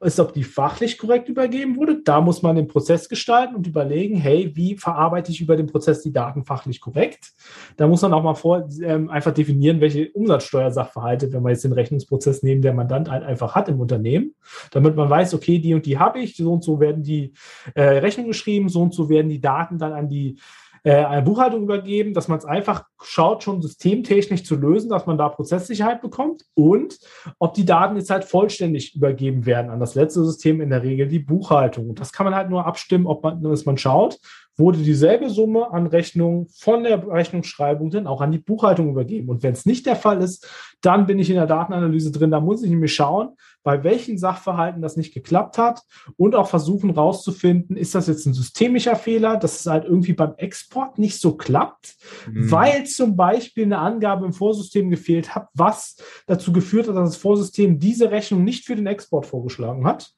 [0.00, 2.02] ist, ob die fachlich korrekt übergeben wurde.
[2.02, 6.00] Da muss man den Prozess gestalten und überlegen, hey, wie verarbeite ich über den Prozess
[6.00, 7.32] die Daten fachlich korrekt?
[7.76, 11.72] Da muss man auch mal vor, ähm, einfach definieren, welche Umsatzsteuersachverhalte, wenn wir jetzt den
[11.72, 14.34] Rechnungsprozess nehmen, der Mandant halt einfach hat im Unternehmen,
[14.70, 17.34] damit man weiß, okay, die und die habe ich, so und so werden die
[17.74, 20.38] äh, Rechnungen geschrieben, so und so werden die Daten dann an die
[20.84, 25.18] äh, eine Buchhaltung übergeben, dass man es einfach schaut, schon systemtechnisch zu lösen, dass man
[25.18, 26.98] da Prozesssicherheit bekommt und
[27.38, 31.08] ob die Daten jetzt halt vollständig übergeben werden an das letzte System, in der Regel
[31.08, 31.90] die Buchhaltung.
[31.90, 34.18] Und das kann man halt nur abstimmen, ob man, dass man schaut,
[34.56, 39.28] wurde dieselbe Summe an Rechnungen von der Rechnungsschreibung dann auch an die Buchhaltung übergeben.
[39.28, 40.46] Und wenn es nicht der Fall ist,
[40.82, 42.30] dann bin ich in der Datenanalyse drin.
[42.30, 43.30] Da muss ich nämlich schauen,
[43.62, 45.82] bei welchen Sachverhalten das nicht geklappt hat
[46.16, 50.34] und auch versuchen rauszufinden, ist das jetzt ein systemischer Fehler, dass es halt irgendwie beim
[50.36, 51.96] Export nicht so klappt,
[52.30, 52.50] mhm.
[52.50, 55.96] weil zum Beispiel eine Angabe im Vorsystem gefehlt hat, was
[56.26, 60.12] dazu geführt hat, dass das Vorsystem diese Rechnung nicht für den Export vorgeschlagen hat.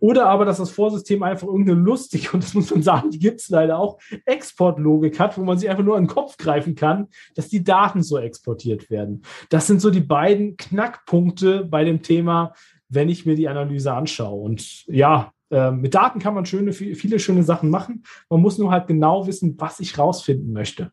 [0.00, 3.40] Oder aber, dass das Vorsystem einfach irgendeine lustige, und das muss man sagen, die gibt
[3.40, 7.08] es leider auch, Exportlogik hat, wo man sich einfach nur an den Kopf greifen kann,
[7.34, 9.22] dass die Daten so exportiert werden.
[9.50, 12.54] Das sind so die beiden Knackpunkte bei dem Thema,
[12.92, 14.40] wenn ich mir die Analyse anschaue.
[14.42, 18.04] Und ja, äh, mit Daten kann man schöne, viele schöne Sachen machen.
[18.28, 20.92] Man muss nur halt genau wissen, was ich rausfinden möchte.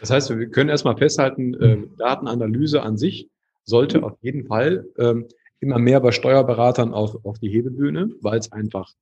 [0.00, 3.28] Das heißt, wir können erstmal festhalten, äh, Datenanalyse an sich
[3.64, 4.04] sollte mhm.
[4.04, 5.26] auf jeden Fall ähm,
[5.60, 8.92] immer mehr bei Steuerberatern auf, auf die Hebebühne, weil es einfach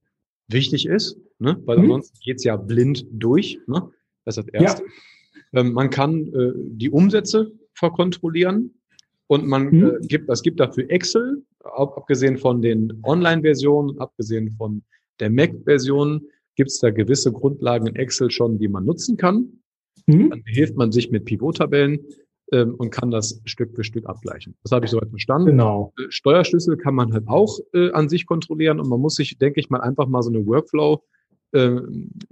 [0.48, 1.58] wichtig ist, ne?
[1.64, 1.84] weil mhm.
[1.84, 3.58] ansonsten geht's ja blind durch.
[3.66, 3.90] Ne?
[4.26, 4.82] Das ist das Erste.
[5.52, 5.60] Ja.
[5.60, 8.74] Ähm, man kann äh, die Umsätze verkontrollieren
[9.30, 9.86] und man mhm.
[9.86, 14.82] äh, gibt, es gibt dafür Excel, abgesehen von den Online-Versionen, abgesehen von
[15.20, 19.62] der Mac-Version, gibt es da gewisse Grundlagen in Excel schon, die man nutzen kann.
[20.06, 20.30] Mhm.
[20.30, 22.00] Dann hilft man sich mit Pivot-Tabellen
[22.50, 24.56] ähm, und kann das Stück für Stück abgleichen.
[24.64, 25.50] Das habe ich soweit verstanden.
[25.50, 25.92] Genau.
[25.96, 29.60] Äh, Steuerschlüssel kann man halt auch äh, an sich kontrollieren und man muss sich, denke
[29.60, 31.04] ich mal, einfach mal so eine Workflow,
[31.52, 31.76] äh,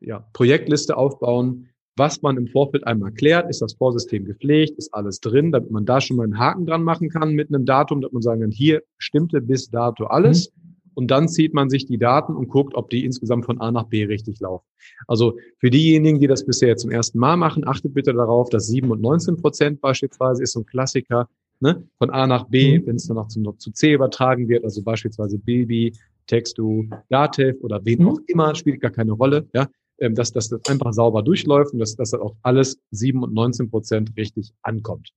[0.01, 3.51] ja, Projektliste aufbauen, was man im Vorfeld einmal klärt.
[3.51, 4.79] Ist das Vorsystem gepflegt?
[4.79, 7.65] Ist alles drin, damit man da schon mal einen Haken dran machen kann mit einem
[7.65, 10.51] Datum, dass man sagen kann, hier stimmte bis dato alles.
[10.51, 10.69] Mhm.
[10.95, 13.85] Und dann zieht man sich die Daten und guckt, ob die insgesamt von A nach
[13.85, 14.67] B richtig laufen.
[15.07, 18.91] Also für diejenigen, die das bisher zum ersten Mal machen, achtet bitte darauf, dass 7
[18.91, 21.29] und 19 Prozent beispielsweise ist so ein Klassiker.
[21.61, 21.85] Ne?
[21.99, 22.87] Von A nach B, mhm.
[22.87, 25.93] wenn es dann noch zu, noch zu C übertragen wird, also beispielsweise Baby,
[26.27, 28.09] Textu, Datev oder wen mhm.
[28.09, 29.49] auch immer, spielt gar keine Rolle.
[29.55, 29.69] Ja?
[30.01, 33.35] Ähm, dass, dass das einfach sauber durchläuft und dass, dass das auch alles 7 und
[33.35, 35.13] 19 Prozent richtig ankommt.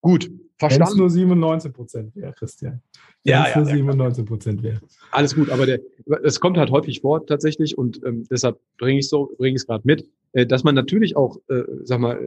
[0.00, 0.92] Gut, verstanden.
[0.92, 2.80] Wenn nur 97 Prozent wäre, Christian.
[3.24, 4.80] Wenn ja, ja, nur 97 Prozent wäre.
[5.10, 5.80] Alles gut, aber der,
[6.22, 9.66] es kommt halt häufig vor tatsächlich und ähm, deshalb bringe ich so, bringe ich es
[9.66, 12.18] gerade mit, äh, dass man natürlich auch, äh, sag mal,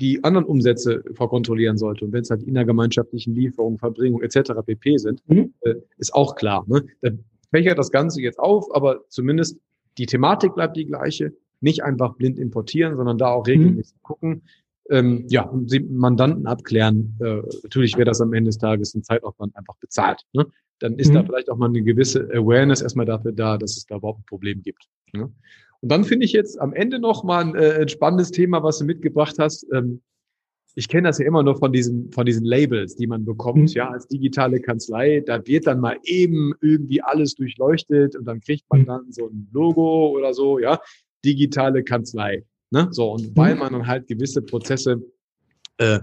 [0.00, 2.04] die anderen Umsätze verkontrollieren sollte.
[2.04, 4.52] Und wenn es halt innergemeinschaftlichen Lieferungen, Verbringung etc.
[4.64, 4.98] pp.
[4.98, 5.54] sind, mhm.
[5.62, 6.64] äh, ist auch klar.
[6.66, 6.84] Ne?
[7.00, 7.10] Da
[7.50, 9.58] fächert das Ganze jetzt auf, aber zumindest
[9.98, 11.32] die Thematik bleibt die gleiche.
[11.60, 14.02] Nicht einfach blind importieren, sondern da auch regelmäßig mhm.
[14.02, 14.42] gucken.
[14.88, 17.16] Ähm, ja, und die Mandanten abklären.
[17.20, 20.22] Äh, natürlich wäre das am Ende des Tages ein Zeitaufwand einfach bezahlt.
[20.32, 20.46] Ne?
[20.80, 21.14] Dann ist mhm.
[21.14, 24.26] da vielleicht auch mal eine gewisse Awareness erstmal dafür da, dass es da überhaupt ein
[24.26, 24.88] Problem gibt.
[25.12, 25.30] Ne?
[25.80, 28.78] Und dann finde ich jetzt am Ende noch mal ein, äh, ein spannendes Thema, was
[28.78, 29.66] du mitgebracht hast.
[29.72, 30.00] Ähm,
[30.74, 33.74] ich kenne das ja immer nur von diesen, von diesen Labels, die man bekommt, mhm.
[33.74, 35.20] ja, als digitale Kanzlei.
[35.20, 38.86] Da wird dann mal eben irgendwie alles durchleuchtet und dann kriegt man mhm.
[38.86, 40.78] dann so ein Logo oder so, ja,
[41.24, 42.44] digitale Kanzlei.
[42.70, 42.88] Ne?
[42.90, 43.60] So, und weil mhm.
[43.60, 45.02] man dann halt gewisse Prozesse
[45.78, 46.00] äh,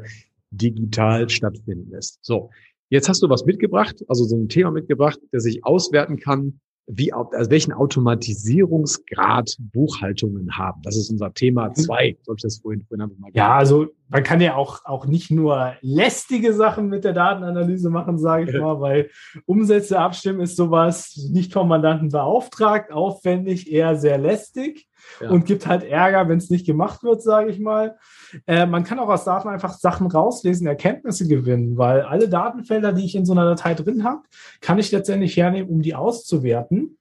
[0.52, 2.20] digital stattfinden lässt.
[2.22, 2.50] So,
[2.90, 7.12] jetzt hast du was mitgebracht, also so ein Thema mitgebracht, der sich auswerten kann, wie,
[7.12, 10.82] also welchen Automatisierungsgrad Buchhaltungen haben.
[10.84, 12.18] Das ist unser Thema zwei.
[12.24, 15.76] Soll ich das vorhin, vorhin mal ja, also man kann ja auch, auch nicht nur
[15.82, 19.10] lästige Sachen mit der Datenanalyse machen, sage ich mal, weil
[19.46, 24.88] Umsätze abstimmen ist sowas nicht vom Mandanten beauftragt, aufwendig, eher sehr lästig
[25.22, 25.30] ja.
[25.30, 27.98] und gibt halt Ärger, wenn es nicht gemacht wird, sage ich mal.
[28.46, 33.06] Äh, man kann auch aus Daten einfach Sachen rauslesen, Erkenntnisse gewinnen, weil alle Datenfelder, die
[33.06, 34.22] ich in so einer Datei drin habe,
[34.62, 36.98] kann ich letztendlich hernehmen, um die auszuwerten.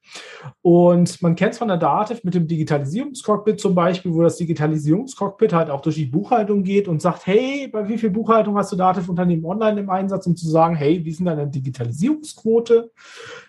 [0.62, 5.52] Und man kennt es von der Dativ mit dem Digitalisierungscockpit zum Beispiel, wo das Digitalisierungscockpit
[5.52, 8.72] halt auch durch die Buchhaltung geht und und sagt, hey, bei wie viel Buchhaltung hast
[8.72, 12.90] du Dativ-Unternehmen online im Einsatz, um zu sagen, hey, wie sind deine Digitalisierungsquote?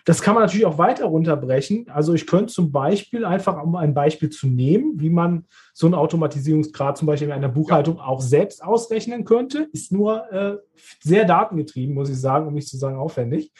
[0.04, 1.86] Das kann man natürlich auch weiter runterbrechen.
[1.88, 5.94] Also ich könnte zum Beispiel einfach, um ein Beispiel zu nehmen, wie man so einen
[5.94, 10.58] Automatisierungsgrad zum Beispiel in einer Buchhaltung auch selbst ausrechnen könnte, ist nur äh,
[11.00, 13.50] sehr datengetrieben, muss ich sagen, um nicht zu sagen aufwendig.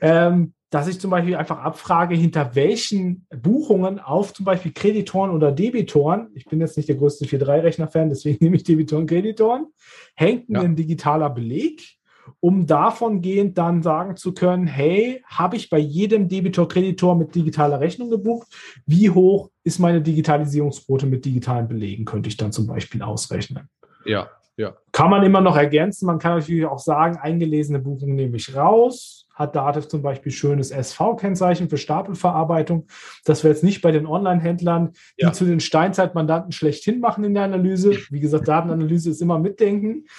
[0.00, 5.52] Ähm, dass ich zum Beispiel einfach abfrage, hinter welchen Buchungen auf zum Beispiel Kreditoren oder
[5.52, 9.66] Debitoren, ich bin jetzt nicht der größte 4.3-Rechner-Fan, deswegen nehme ich Debitoren, Kreditoren,
[10.14, 10.62] hängt ja.
[10.62, 11.98] ein digitaler Beleg,
[12.40, 17.78] um davon gehend dann sagen zu können, hey, habe ich bei jedem Debitor-Kreditor mit digitaler
[17.80, 18.48] Rechnung gebucht?
[18.86, 23.68] Wie hoch ist meine Digitalisierungsquote mit digitalen Belegen, könnte ich dann zum Beispiel ausrechnen.
[24.06, 24.74] Ja, ja.
[24.92, 26.06] Kann man immer noch ergänzen.
[26.06, 30.70] Man kann natürlich auch sagen, eingelesene Buchungen nehme ich raus hat Dativ zum Beispiel schönes
[30.70, 32.86] SV-Kennzeichen für Stapelverarbeitung.
[33.24, 35.32] Das wir jetzt nicht bei den Online-Händlern, die ja.
[35.32, 37.96] zu den Steinzeitmandanten schlechthin machen in der Analyse.
[38.10, 40.06] Wie gesagt, Datenanalyse ist immer mitdenken.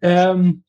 [0.00, 0.62] Ähm,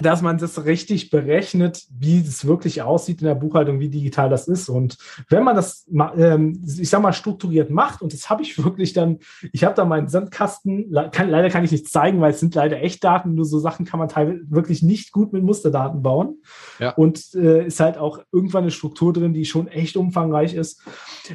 [0.00, 4.46] dass man das richtig berechnet, wie es wirklich aussieht in der Buchhaltung, wie digital das
[4.46, 4.68] ist.
[4.68, 4.96] Und
[5.28, 9.18] wenn man das, ähm, ich sag mal, strukturiert macht, und das habe ich wirklich dann,
[9.52, 12.80] ich habe da meinen Sandkasten, kann, leider kann ich nicht zeigen, weil es sind leider
[12.80, 16.42] Echtdaten, nur so Sachen kann man teilweise wirklich nicht gut mit Musterdaten bauen.
[16.78, 16.90] Ja.
[16.90, 20.82] Und äh, ist halt auch irgendwann eine Struktur drin, die schon echt umfangreich ist.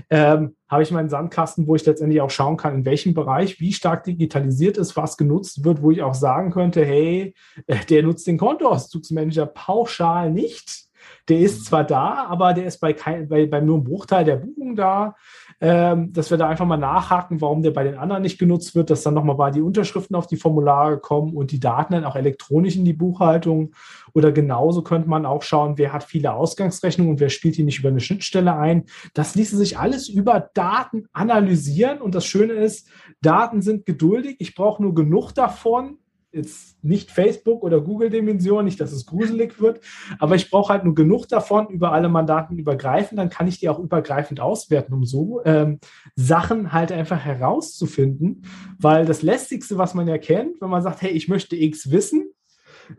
[0.09, 3.71] Ähm, habe ich meinen Sandkasten, wo ich letztendlich auch schauen kann, in welchem Bereich, wie
[3.71, 7.33] stark digitalisiert ist, was genutzt wird, wo ich auch sagen könnte, hey,
[7.67, 10.83] äh, der nutzt den Kontoauszugsmanager pauschal nicht.
[11.29, 14.37] Der ist zwar da, aber der ist bei, kein, bei, bei nur einem Bruchteil der
[14.37, 15.15] Buchung da
[15.63, 19.03] dass wir da einfach mal nachhaken, warum der bei den anderen nicht genutzt wird, dass
[19.03, 22.75] dann nochmal bei die Unterschriften auf die Formulare kommen und die Daten dann auch elektronisch
[22.75, 23.73] in die Buchhaltung.
[24.13, 27.79] Oder genauso könnte man auch schauen, wer hat viele Ausgangsrechnungen und wer spielt die nicht
[27.79, 28.83] über eine Schnittstelle ein.
[29.13, 32.01] Das ließe sich alles über Daten analysieren.
[32.01, 32.89] Und das Schöne ist,
[33.21, 34.35] Daten sind geduldig.
[34.39, 35.97] Ich brauche nur genug davon,
[36.33, 39.81] jetzt nicht Facebook oder Google-Dimension, nicht, dass es gruselig wird,
[40.19, 43.69] aber ich brauche halt nur genug davon, über alle Mandaten übergreifend, dann kann ich die
[43.69, 45.79] auch übergreifend auswerten, um so ähm,
[46.15, 48.45] Sachen halt einfach herauszufinden,
[48.79, 52.31] weil das Lästigste, was man ja kennt, wenn man sagt, hey, ich möchte X wissen,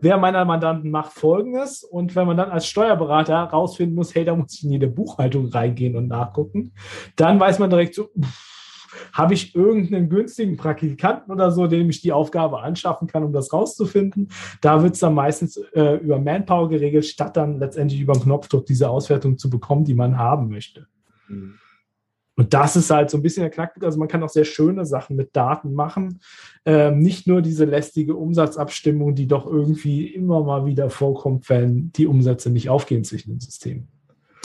[0.00, 4.34] wer meiner Mandanten macht Folgendes und wenn man dann als Steuerberater rausfinden muss, hey, da
[4.34, 6.72] muss ich in jede Buchhaltung reingehen und nachgucken,
[7.16, 8.53] dann weiß man direkt so, pff,
[9.12, 13.52] habe ich irgendeinen günstigen Praktikanten oder so, dem ich die Aufgabe anschaffen kann, um das
[13.52, 14.28] rauszufinden?
[14.60, 18.66] Da wird es dann meistens äh, über Manpower geregelt, statt dann letztendlich über den Knopfdruck
[18.66, 20.86] diese Auswertung zu bekommen, die man haben möchte.
[21.28, 21.54] Mhm.
[22.36, 23.84] Und das ist halt so ein bisschen der Knackpunkt.
[23.84, 26.20] Also man kann auch sehr schöne Sachen mit Daten machen.
[26.64, 32.06] Ähm, nicht nur diese lästige Umsatzabstimmung, die doch irgendwie immer mal wieder vorkommt, wenn die
[32.06, 33.88] Umsätze nicht aufgehen zwischen den Systemen.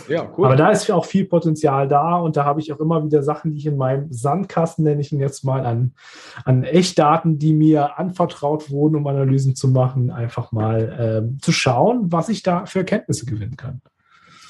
[0.07, 0.45] Ja, cool.
[0.45, 3.51] Aber da ist auch viel Potenzial da und da habe ich auch immer wieder Sachen,
[3.51, 5.93] die ich in meinem Sandkasten, nenne ich ihn jetzt mal, an,
[6.45, 12.11] an Echtdaten, die mir anvertraut wurden, um Analysen zu machen, einfach mal ähm, zu schauen,
[12.11, 13.81] was ich da für Erkenntnisse gewinnen kann.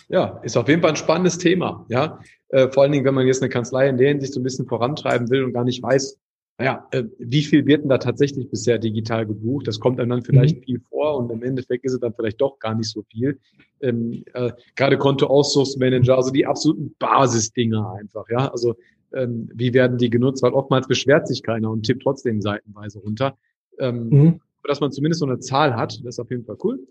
[0.10, 1.86] Ja, ist auf jeden Fall ein spannendes Thema.
[1.88, 4.44] Ja, äh, vor allen Dingen, wenn man jetzt eine Kanzlei in der Hinsicht so ein
[4.44, 6.20] bisschen vorantreiben will und gar nicht weiß,
[6.60, 9.66] naja, äh, wie viel wird denn da tatsächlich bisher digital gebucht?
[9.66, 10.64] Das kommt einem dann vielleicht mhm.
[10.64, 13.40] viel vor und im Endeffekt ist es dann vielleicht doch gar nicht so viel.
[13.80, 18.52] Ähm, äh, gerade Konto-Auszugsmanager, also die absoluten Basisdinger einfach, ja.
[18.52, 18.76] Also
[19.14, 20.44] ähm, wie werden die genutzt?
[20.44, 23.38] Weil oftmals beschwert sich keiner und tippt trotzdem seitenweise runter.
[23.80, 24.42] Ähm, mhm.
[24.66, 26.86] Dass man zumindest so eine Zahl hat, das ist auf jeden Fall cool.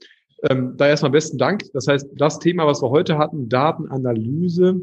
[0.49, 1.65] Ähm, da erstmal besten Dank.
[1.75, 4.83] Das heißt, das Thema, was wir heute hatten, Datenanalyse,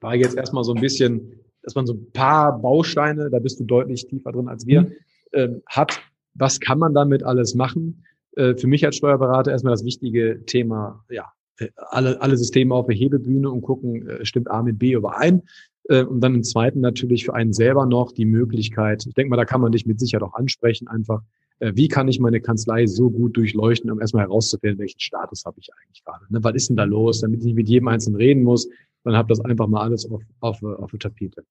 [0.00, 3.64] war jetzt erstmal so ein bisschen dass man so ein paar Bausteine, da bist du
[3.64, 4.92] deutlich tiefer drin als wir, mhm.
[5.32, 6.00] äh, hat.
[6.34, 8.04] Was kann man damit alles machen?
[8.36, 12.86] Äh, für mich als Steuerberater erstmal das wichtige Thema, ja, äh, alle, alle Systeme auf
[12.86, 15.42] der Hebebühne und gucken, äh, stimmt A mit B überein.
[15.88, 19.36] Äh, und dann im zweiten natürlich für einen selber noch die Möglichkeit, ich denke mal,
[19.36, 21.22] da kann man dich mit Sicherheit auch ansprechen, einfach,
[21.60, 25.58] äh, wie kann ich meine Kanzlei so gut durchleuchten, um erstmal herauszufinden, welchen Status habe
[25.60, 26.24] ich eigentlich gerade.
[26.28, 26.42] Ne?
[26.42, 28.68] Was ist denn da los, damit ich nicht mit jedem Einzelnen reden muss,
[29.04, 31.44] dann habe das einfach mal alles auf, auf, auf der Tapete.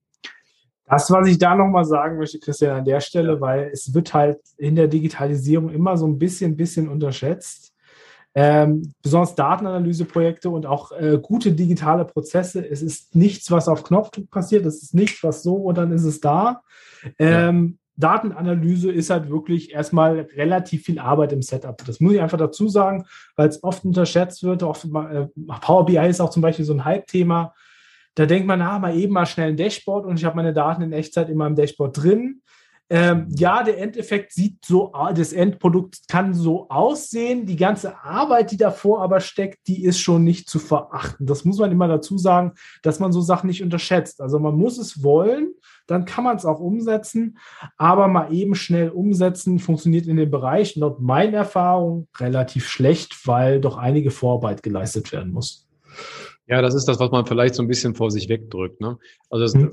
[0.86, 4.40] Das, was ich da nochmal sagen möchte, Christian, an der Stelle, weil es wird halt
[4.58, 7.74] in der Digitalisierung immer so ein bisschen, bisschen unterschätzt.
[8.34, 12.66] Ähm, besonders Datenanalyseprojekte und auch äh, gute digitale Prozesse.
[12.66, 14.66] Es ist nichts, was auf Knopfdruck passiert.
[14.66, 16.62] Es ist nichts, was so und dann ist es da.
[17.18, 21.84] Ähm, Datenanalyse ist halt wirklich erstmal relativ viel Arbeit im Setup.
[21.86, 23.06] Das muss ich einfach dazu sagen,
[23.36, 24.64] weil es oft unterschätzt wird.
[24.64, 25.28] Oft, äh,
[25.62, 27.54] Power BI ist auch zum Beispiel so ein Hype-Thema.
[28.14, 30.84] Da denkt man, ah, mal eben mal schnell ein Dashboard und ich habe meine Daten
[30.84, 32.42] in Echtzeit in meinem Dashboard drin.
[32.90, 37.46] Ähm, ja, der Endeffekt sieht so, das Endprodukt kann so aussehen.
[37.46, 41.26] Die ganze Arbeit, die davor aber steckt, die ist schon nicht zu verachten.
[41.26, 44.22] Das muss man immer dazu sagen, dass man so Sachen nicht unterschätzt.
[44.22, 45.54] Also man muss es wollen,
[45.86, 47.38] dann kann man es auch umsetzen,
[47.78, 53.60] aber mal eben schnell umsetzen funktioniert in dem Bereich laut meiner Erfahrung relativ schlecht, weil
[53.60, 55.68] doch einige Vorarbeit geleistet werden muss.
[56.48, 58.80] Ja, das ist das, was man vielleicht so ein bisschen vor sich wegdrückt.
[58.80, 58.98] Ne?
[59.30, 59.72] Also das, hm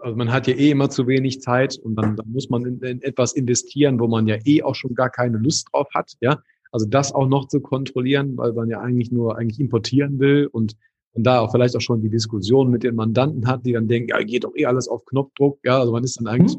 [0.00, 2.80] also man hat ja eh immer zu wenig Zeit und dann, dann muss man in,
[2.80, 6.42] in, etwas investieren, wo man ja eh auch schon gar keine Lust drauf hat, ja.
[6.70, 10.76] Also das auch noch zu kontrollieren, weil man ja eigentlich nur eigentlich importieren will und,
[11.14, 14.10] und da auch vielleicht auch schon die Diskussion mit den Mandanten hat, die dann denken,
[14.10, 15.78] ja, geht doch eh alles auf Knopfdruck, ja.
[15.78, 16.58] Also man ist dann eigentlich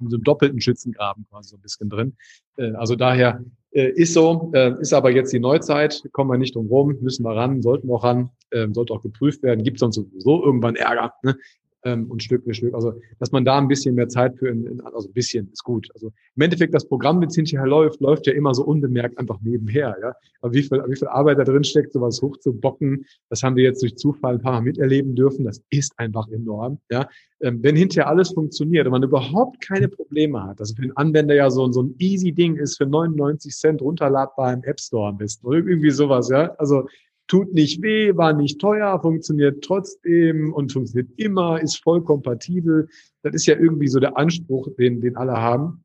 [0.00, 2.16] in so einem doppelten Schützengraben quasi so ein bisschen drin.
[2.56, 6.54] Äh, also daher äh, ist so, äh, ist aber jetzt die Neuzeit, kommen wir nicht
[6.54, 8.30] drum rum, müssen wir ran, sollten wir auch ran,
[8.70, 11.12] sollte auch geprüft werden, gibt sonst sowieso irgendwann Ärger.
[11.24, 11.36] Ne?
[11.84, 12.74] Ähm, und Stück für Stück.
[12.74, 15.62] Also, dass man da ein bisschen mehr Zeit für, in, in, also ein bisschen ist
[15.62, 15.88] gut.
[15.94, 19.40] Also im Endeffekt, das Programm, wenn es hinterher läuft, läuft ja immer so unbemerkt einfach
[19.42, 19.96] nebenher.
[20.00, 20.14] Ja?
[20.40, 23.82] Aber wie viel, wie viel Arbeit da drin steckt, sowas hochzubocken, das haben wir jetzt
[23.82, 25.44] durch Zufall ein paar Mal miterleben dürfen.
[25.44, 26.78] Das ist einfach enorm.
[26.90, 27.08] Ja?
[27.40, 31.34] Ähm, wenn hinterher alles funktioniert und man überhaupt keine Probleme hat, also für den Anwender
[31.34, 35.18] ja so, so ein easy Ding ist für 99 Cent runterladbar im App Store am
[35.18, 36.54] besten oder irgendwie sowas, ja.
[36.58, 36.86] Also
[37.26, 42.88] tut nicht weh, war nicht teuer, funktioniert trotzdem und funktioniert immer, ist voll kompatibel.
[43.22, 45.84] Das ist ja irgendwie so der Anspruch, den, den alle haben.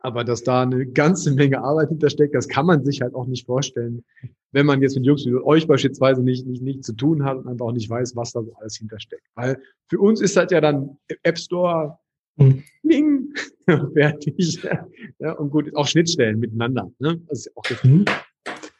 [0.00, 3.46] Aber dass da eine ganze Menge Arbeit hintersteckt, das kann man sich halt auch nicht
[3.46, 4.04] vorstellen,
[4.52, 7.48] wenn man jetzt mit Jungs wie euch beispielsweise nicht, nicht, nicht zu tun hat und
[7.48, 9.26] einfach auch nicht weiß, was da so alles hintersteckt.
[9.34, 11.98] Weil für uns ist das ja dann App Store,
[12.38, 13.34] Ding,
[13.94, 14.62] fertig.
[15.18, 16.92] Ja, und gut, auch Schnittstellen miteinander.
[16.98, 17.20] Ne?
[17.28, 18.04] Das ist auch das mhm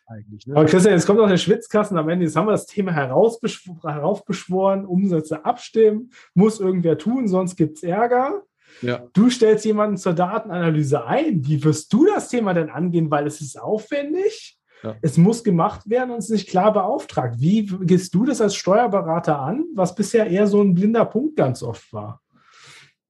[0.07, 0.47] eigentlich.
[0.47, 0.57] Ne?
[0.57, 2.25] Aber Christian, jetzt kommt noch der Schwitzkasten am Ende.
[2.25, 8.43] Jetzt haben wir das Thema heraufbeschworen, Umsätze abstimmen, muss irgendwer tun, sonst gibt es Ärger.
[8.83, 9.07] Ja.
[9.13, 11.47] Du stellst jemanden zur Datenanalyse ein.
[11.47, 13.11] Wie wirst du das Thema denn angehen?
[13.11, 14.59] Weil es ist aufwendig.
[14.83, 14.95] Ja.
[15.01, 17.37] Es muss gemacht werden und es ist nicht klar beauftragt.
[17.39, 21.63] Wie gehst du das als Steuerberater an, was bisher eher so ein blinder Punkt ganz
[21.63, 22.21] oft war?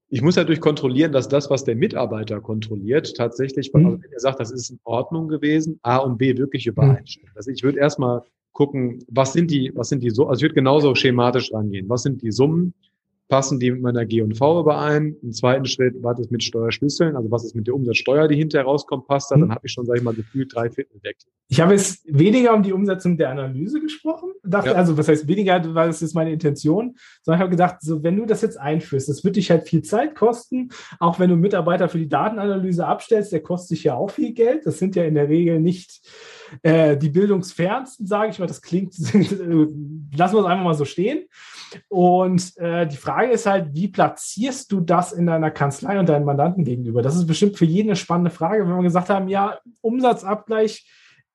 [0.09, 3.85] Ich muss natürlich kontrollieren, dass das, was der Mitarbeiter kontrolliert, tatsächlich, mhm.
[3.85, 6.71] also wenn er sagt, das ist in Ordnung gewesen, A und B wirklich mhm.
[6.71, 7.31] übereinstimmt.
[7.35, 8.21] Also ich würde erstmal
[8.53, 11.89] gucken, was sind die, was sind die so, also ich würde genauso schematisch rangehen.
[11.89, 12.73] Was sind die Summen?
[13.27, 15.15] Passen die mit meiner G&V überein.
[15.21, 18.65] Im zweiten Schritt, was ist mit Steuerschlüsseln, also was ist mit der Umsatzsteuer, die hinterher
[18.65, 19.51] rauskommt, passt da, dann mhm.
[19.53, 21.17] habe ich schon, sage ich mal, gefühlt drei Viertel weg.
[21.49, 24.75] Ich habe jetzt weniger um die Umsetzung der Analyse gesprochen, dachte, ja.
[24.75, 28.15] also was heißt weniger, weil das ist meine Intention, sondern ich habe gedacht, so wenn
[28.15, 30.69] du das jetzt einführst, das wird dich halt viel Zeit kosten,
[30.99, 34.65] auch wenn du Mitarbeiter für die Datenanalyse abstellst, der kostet dich ja auch viel Geld,
[34.65, 36.01] das sind ja in der Regel nicht
[36.61, 41.25] äh, die bildungsfernsten, sage ich mal, das klingt, lassen wir es einfach mal so stehen.
[41.89, 46.25] Und äh, die Frage ist halt, wie platzierst du das in deiner Kanzlei und deinen
[46.25, 47.01] Mandanten gegenüber?
[47.01, 50.87] Das ist bestimmt für jeden eine spannende Frage, wenn wir gesagt haben, ja, Umsatzabgleich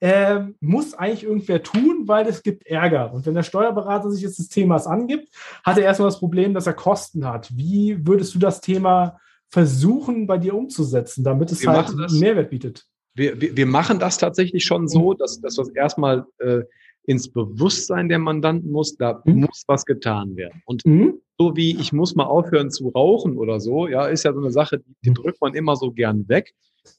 [0.03, 3.13] äh, muss eigentlich irgendwer tun, weil es gibt Ärger.
[3.13, 5.29] Und wenn der Steuerberater sich jetzt des Themas angibt,
[5.63, 7.57] hat er erstmal das Problem, dass er Kosten hat.
[7.57, 12.51] Wie würdest du das Thema versuchen, bei dir umzusetzen, damit es wir halt einen Mehrwert
[12.51, 12.87] bietet?
[13.15, 15.19] Wir, wir, wir machen das tatsächlich schon so, mhm.
[15.19, 16.63] dass, dass wir erstmal äh,
[17.05, 19.41] ins Bewusstsein der Mandanten muss, da mhm.
[19.41, 20.63] muss was getan werden.
[20.67, 21.21] Und mhm.
[21.39, 24.51] so wie ich muss mal aufhören zu rauchen oder so, ja, ist ja so eine
[24.51, 26.55] Sache, die, die drückt man immer so gern weg.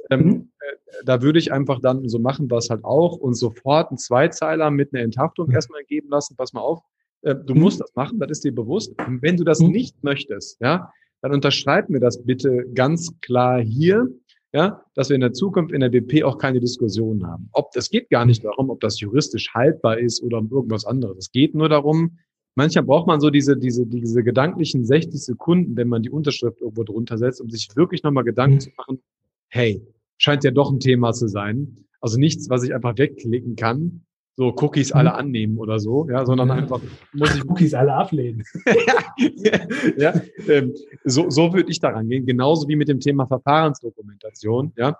[0.10, 0.52] Ähm, mhm.
[0.60, 4.72] äh, da würde ich einfach dann so machen, was halt auch und sofort einen Zweizeiler
[4.72, 5.56] mit einer Enthaftung mhm.
[5.56, 6.36] erstmal geben lassen.
[6.36, 6.82] Pass mal auf,
[7.22, 7.62] äh, du mhm.
[7.62, 8.94] musst das machen, das ist dir bewusst.
[9.08, 9.72] Und wenn du das mhm.
[9.72, 10.92] nicht möchtest, ja,
[11.22, 14.10] dann unterschreib mir das bitte ganz klar hier
[14.54, 17.50] ja, dass wir in der Zukunft in der BP auch keine Diskussion haben.
[17.54, 21.18] Ob das geht gar nicht darum, ob das juristisch haltbar ist oder um irgendwas anderes.
[21.18, 22.20] Es geht nur darum,
[22.56, 26.84] manchmal braucht man so diese, diese, diese gedanklichen 60 Sekunden, wenn man die Unterschrift irgendwo
[26.84, 28.60] drunter setzt, um sich wirklich nochmal Gedanken mhm.
[28.60, 29.02] zu machen,
[29.50, 29.82] hey,
[30.18, 31.86] scheint ja doch ein Thema zu sein.
[32.00, 35.16] Also nichts, was ich einfach wegklicken kann, so Cookies alle mhm.
[35.16, 36.82] annehmen oder so, ja, sondern einfach
[37.14, 38.44] muss ich Cookies alle ablehnen.
[39.98, 40.14] ja,
[40.48, 40.74] ähm,
[41.04, 44.98] so, so würde ich daran gehen, genauso wie mit dem Thema Verfahrensdokumentation, ja.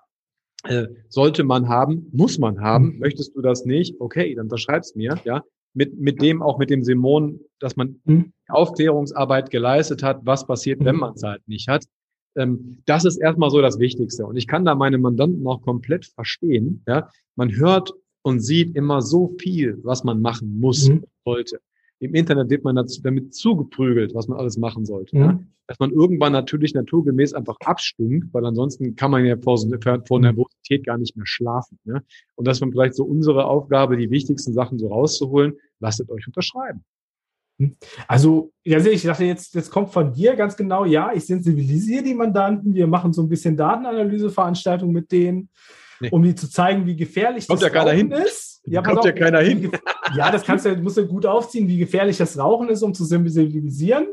[0.66, 2.94] Äh, sollte man haben, muss man haben.
[2.94, 3.00] Mhm.
[3.00, 4.00] Möchtest du das nicht?
[4.00, 5.44] Okay, dann unterschreib's mir, ja.
[5.74, 8.32] Mit, mit dem, auch mit dem Simon, dass man mhm.
[8.48, 11.86] Aufklärungsarbeit geleistet hat, was passiert, wenn man es halt nicht hat.
[12.36, 14.26] Ähm, das ist erstmal so das Wichtigste.
[14.26, 16.84] Und ich kann da meine Mandanten auch komplett verstehen.
[16.88, 17.92] Ja, man hört
[18.24, 21.04] und sieht immer so viel, was man machen muss, mhm.
[21.24, 21.60] sollte.
[22.00, 25.16] Im Internet wird man damit zugeprügelt, was man alles machen sollte.
[25.16, 25.22] Mhm.
[25.22, 25.40] Ja?
[25.68, 29.58] Dass man irgendwann natürlich naturgemäß einfach abstimmt, weil ansonsten kann man ja vor,
[30.06, 30.24] vor mhm.
[30.24, 31.80] Nervosität gar nicht mehr schlafen.
[31.86, 32.02] Ja?
[32.36, 35.54] Und das war vielleicht so unsere Aufgabe, die wichtigsten Sachen so rauszuholen.
[35.80, 36.84] Lasst euch unterschreiben.
[38.08, 42.16] Also, ja, ich dachte jetzt, jetzt kommt von dir ganz genau, ja, ich sensibilisiere die
[42.16, 45.50] Mandanten, wir machen so ein bisschen Datenanalyseveranstaltungen mit denen,
[46.00, 46.10] nee.
[46.12, 48.62] um die zu zeigen, wie gefährlich kommt das ja Rauchen ist.
[48.66, 49.72] Ja, kommt auf, ja keiner hin.
[50.16, 53.04] Ja, das kannst du, musst du gut aufziehen, wie gefährlich das Rauchen ist, um zu
[53.04, 54.08] sensibilisieren.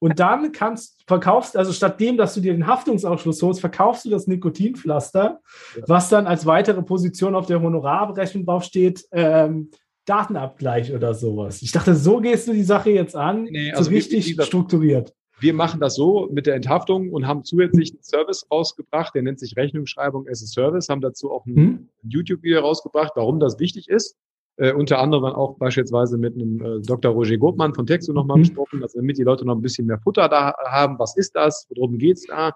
[0.00, 4.10] Und dann kannst, verkaufst, also statt dem, dass du dir den Haftungsausschluss holst, verkaufst du
[4.10, 5.40] das Nikotinpflaster,
[5.76, 5.82] ja.
[5.86, 9.70] was dann als weitere Position auf der Honorarabrechnung draufsteht, ähm,
[10.06, 11.60] Datenabgleich oder sowas.
[11.60, 15.12] Ich dachte, so gehst du die Sache jetzt an, nee, also so richtig wie, strukturiert.
[15.40, 19.38] Wir machen das so mit der Enthaftung und haben zusätzlich einen Service rausgebracht, der nennt
[19.38, 21.88] sich Rechnungsschreibung as a Service, haben dazu auch ein hm?
[22.02, 24.16] YouTube-Video rausgebracht, warum das wichtig ist.
[24.56, 27.12] Äh, unter anderem auch beispielsweise mit einem äh, Dr.
[27.12, 28.42] Roger Gobmann von Texo nochmal mhm.
[28.42, 30.98] besprochen, also damit die Leute noch ein bisschen mehr Futter da haben.
[30.98, 31.68] Was ist das?
[31.76, 32.52] Worum geht's da?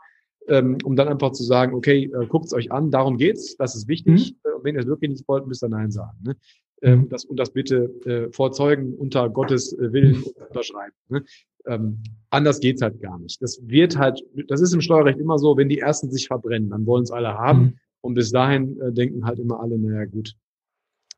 [0.48, 3.86] Ähm, um dann einfach zu sagen, okay, äh, guckt's euch an, darum geht's, das ist
[3.86, 4.34] wichtig.
[4.44, 4.54] Mhm.
[4.56, 6.18] Und wenn ihr es wirklich nicht wollt, müsst ihr Nein sagen.
[6.24, 6.36] Ne?
[6.82, 10.96] Ähm, das, und das bitte äh, vorzeugen unter Gottes äh, Willen unterschreiben.
[11.08, 11.24] Ne?
[11.66, 13.40] Ähm, anders geht's halt gar nicht.
[13.42, 16.86] Das wird halt, das ist im Steuerrecht immer so, wenn die ersten sich verbrennen, dann
[16.86, 17.60] wollen es alle haben.
[17.60, 17.78] Mhm.
[18.00, 20.34] Und bis dahin äh, denken halt immer alle, naja gut,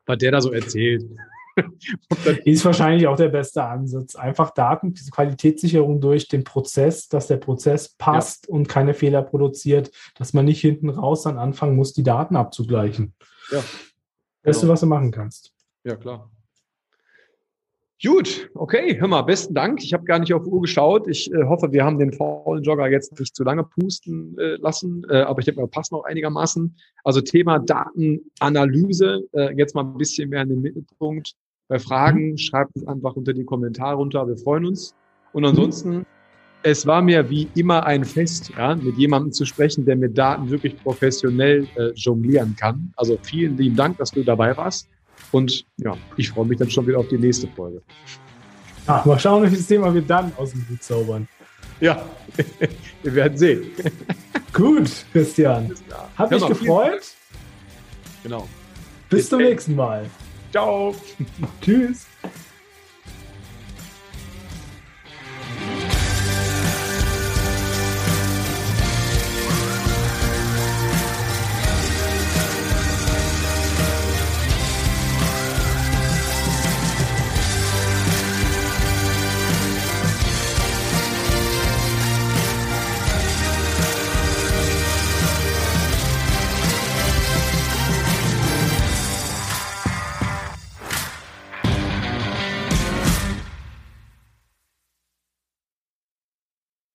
[0.05, 1.03] was der da so erzählt.
[2.45, 4.15] ist wahrscheinlich auch der beste Ansatz.
[4.15, 8.53] Einfach Daten, diese Qualitätssicherung durch den Prozess, dass der Prozess passt ja.
[8.53, 13.13] und keine Fehler produziert, dass man nicht hinten raus dann anfangen muss, die Daten abzugleichen.
[13.51, 13.63] Ja.
[14.43, 14.73] Beste, genau.
[14.73, 15.53] was du machen kannst.
[15.83, 16.29] Ja, klar.
[18.03, 19.81] Gut, okay, hör mal, besten Dank.
[19.81, 21.07] Ich habe gar nicht auf Uhr geschaut.
[21.07, 25.05] Ich äh, hoffe, wir haben den faulen Jogger jetzt nicht zu lange pusten äh, lassen,
[25.09, 26.75] äh, aber ich denke mal, passt noch einigermaßen.
[27.05, 31.35] Also Thema Datenanalyse, äh, jetzt mal ein bisschen mehr in den Mittelpunkt.
[31.69, 32.37] Bei Fragen mhm.
[32.37, 34.27] schreibt es einfach unter die Kommentare runter.
[34.27, 34.93] Wir freuen uns.
[35.31, 36.05] Und ansonsten,
[36.63, 40.49] es war mir wie immer ein Fest, ja, mit jemandem zu sprechen, der mit Daten
[40.49, 42.91] wirklich professionell äh, jonglieren kann.
[42.97, 44.89] Also vielen lieben Dank, dass du dabei warst.
[45.35, 47.81] Und ja, ich freue mich dann schon wieder auf die nächste Folge.
[48.87, 51.27] Ja, mal schauen, welches Thema wir dann aus dem Hut zaubern.
[51.81, 52.05] Ja,
[53.03, 53.65] wir werden sehen.
[54.53, 55.75] Gut, Christian.
[56.15, 57.03] Hat mich gefreut.
[58.23, 58.47] Genau.
[59.09, 60.09] Bis zum nächsten Mal.
[60.53, 60.95] Ciao.
[61.61, 62.07] Tschüss.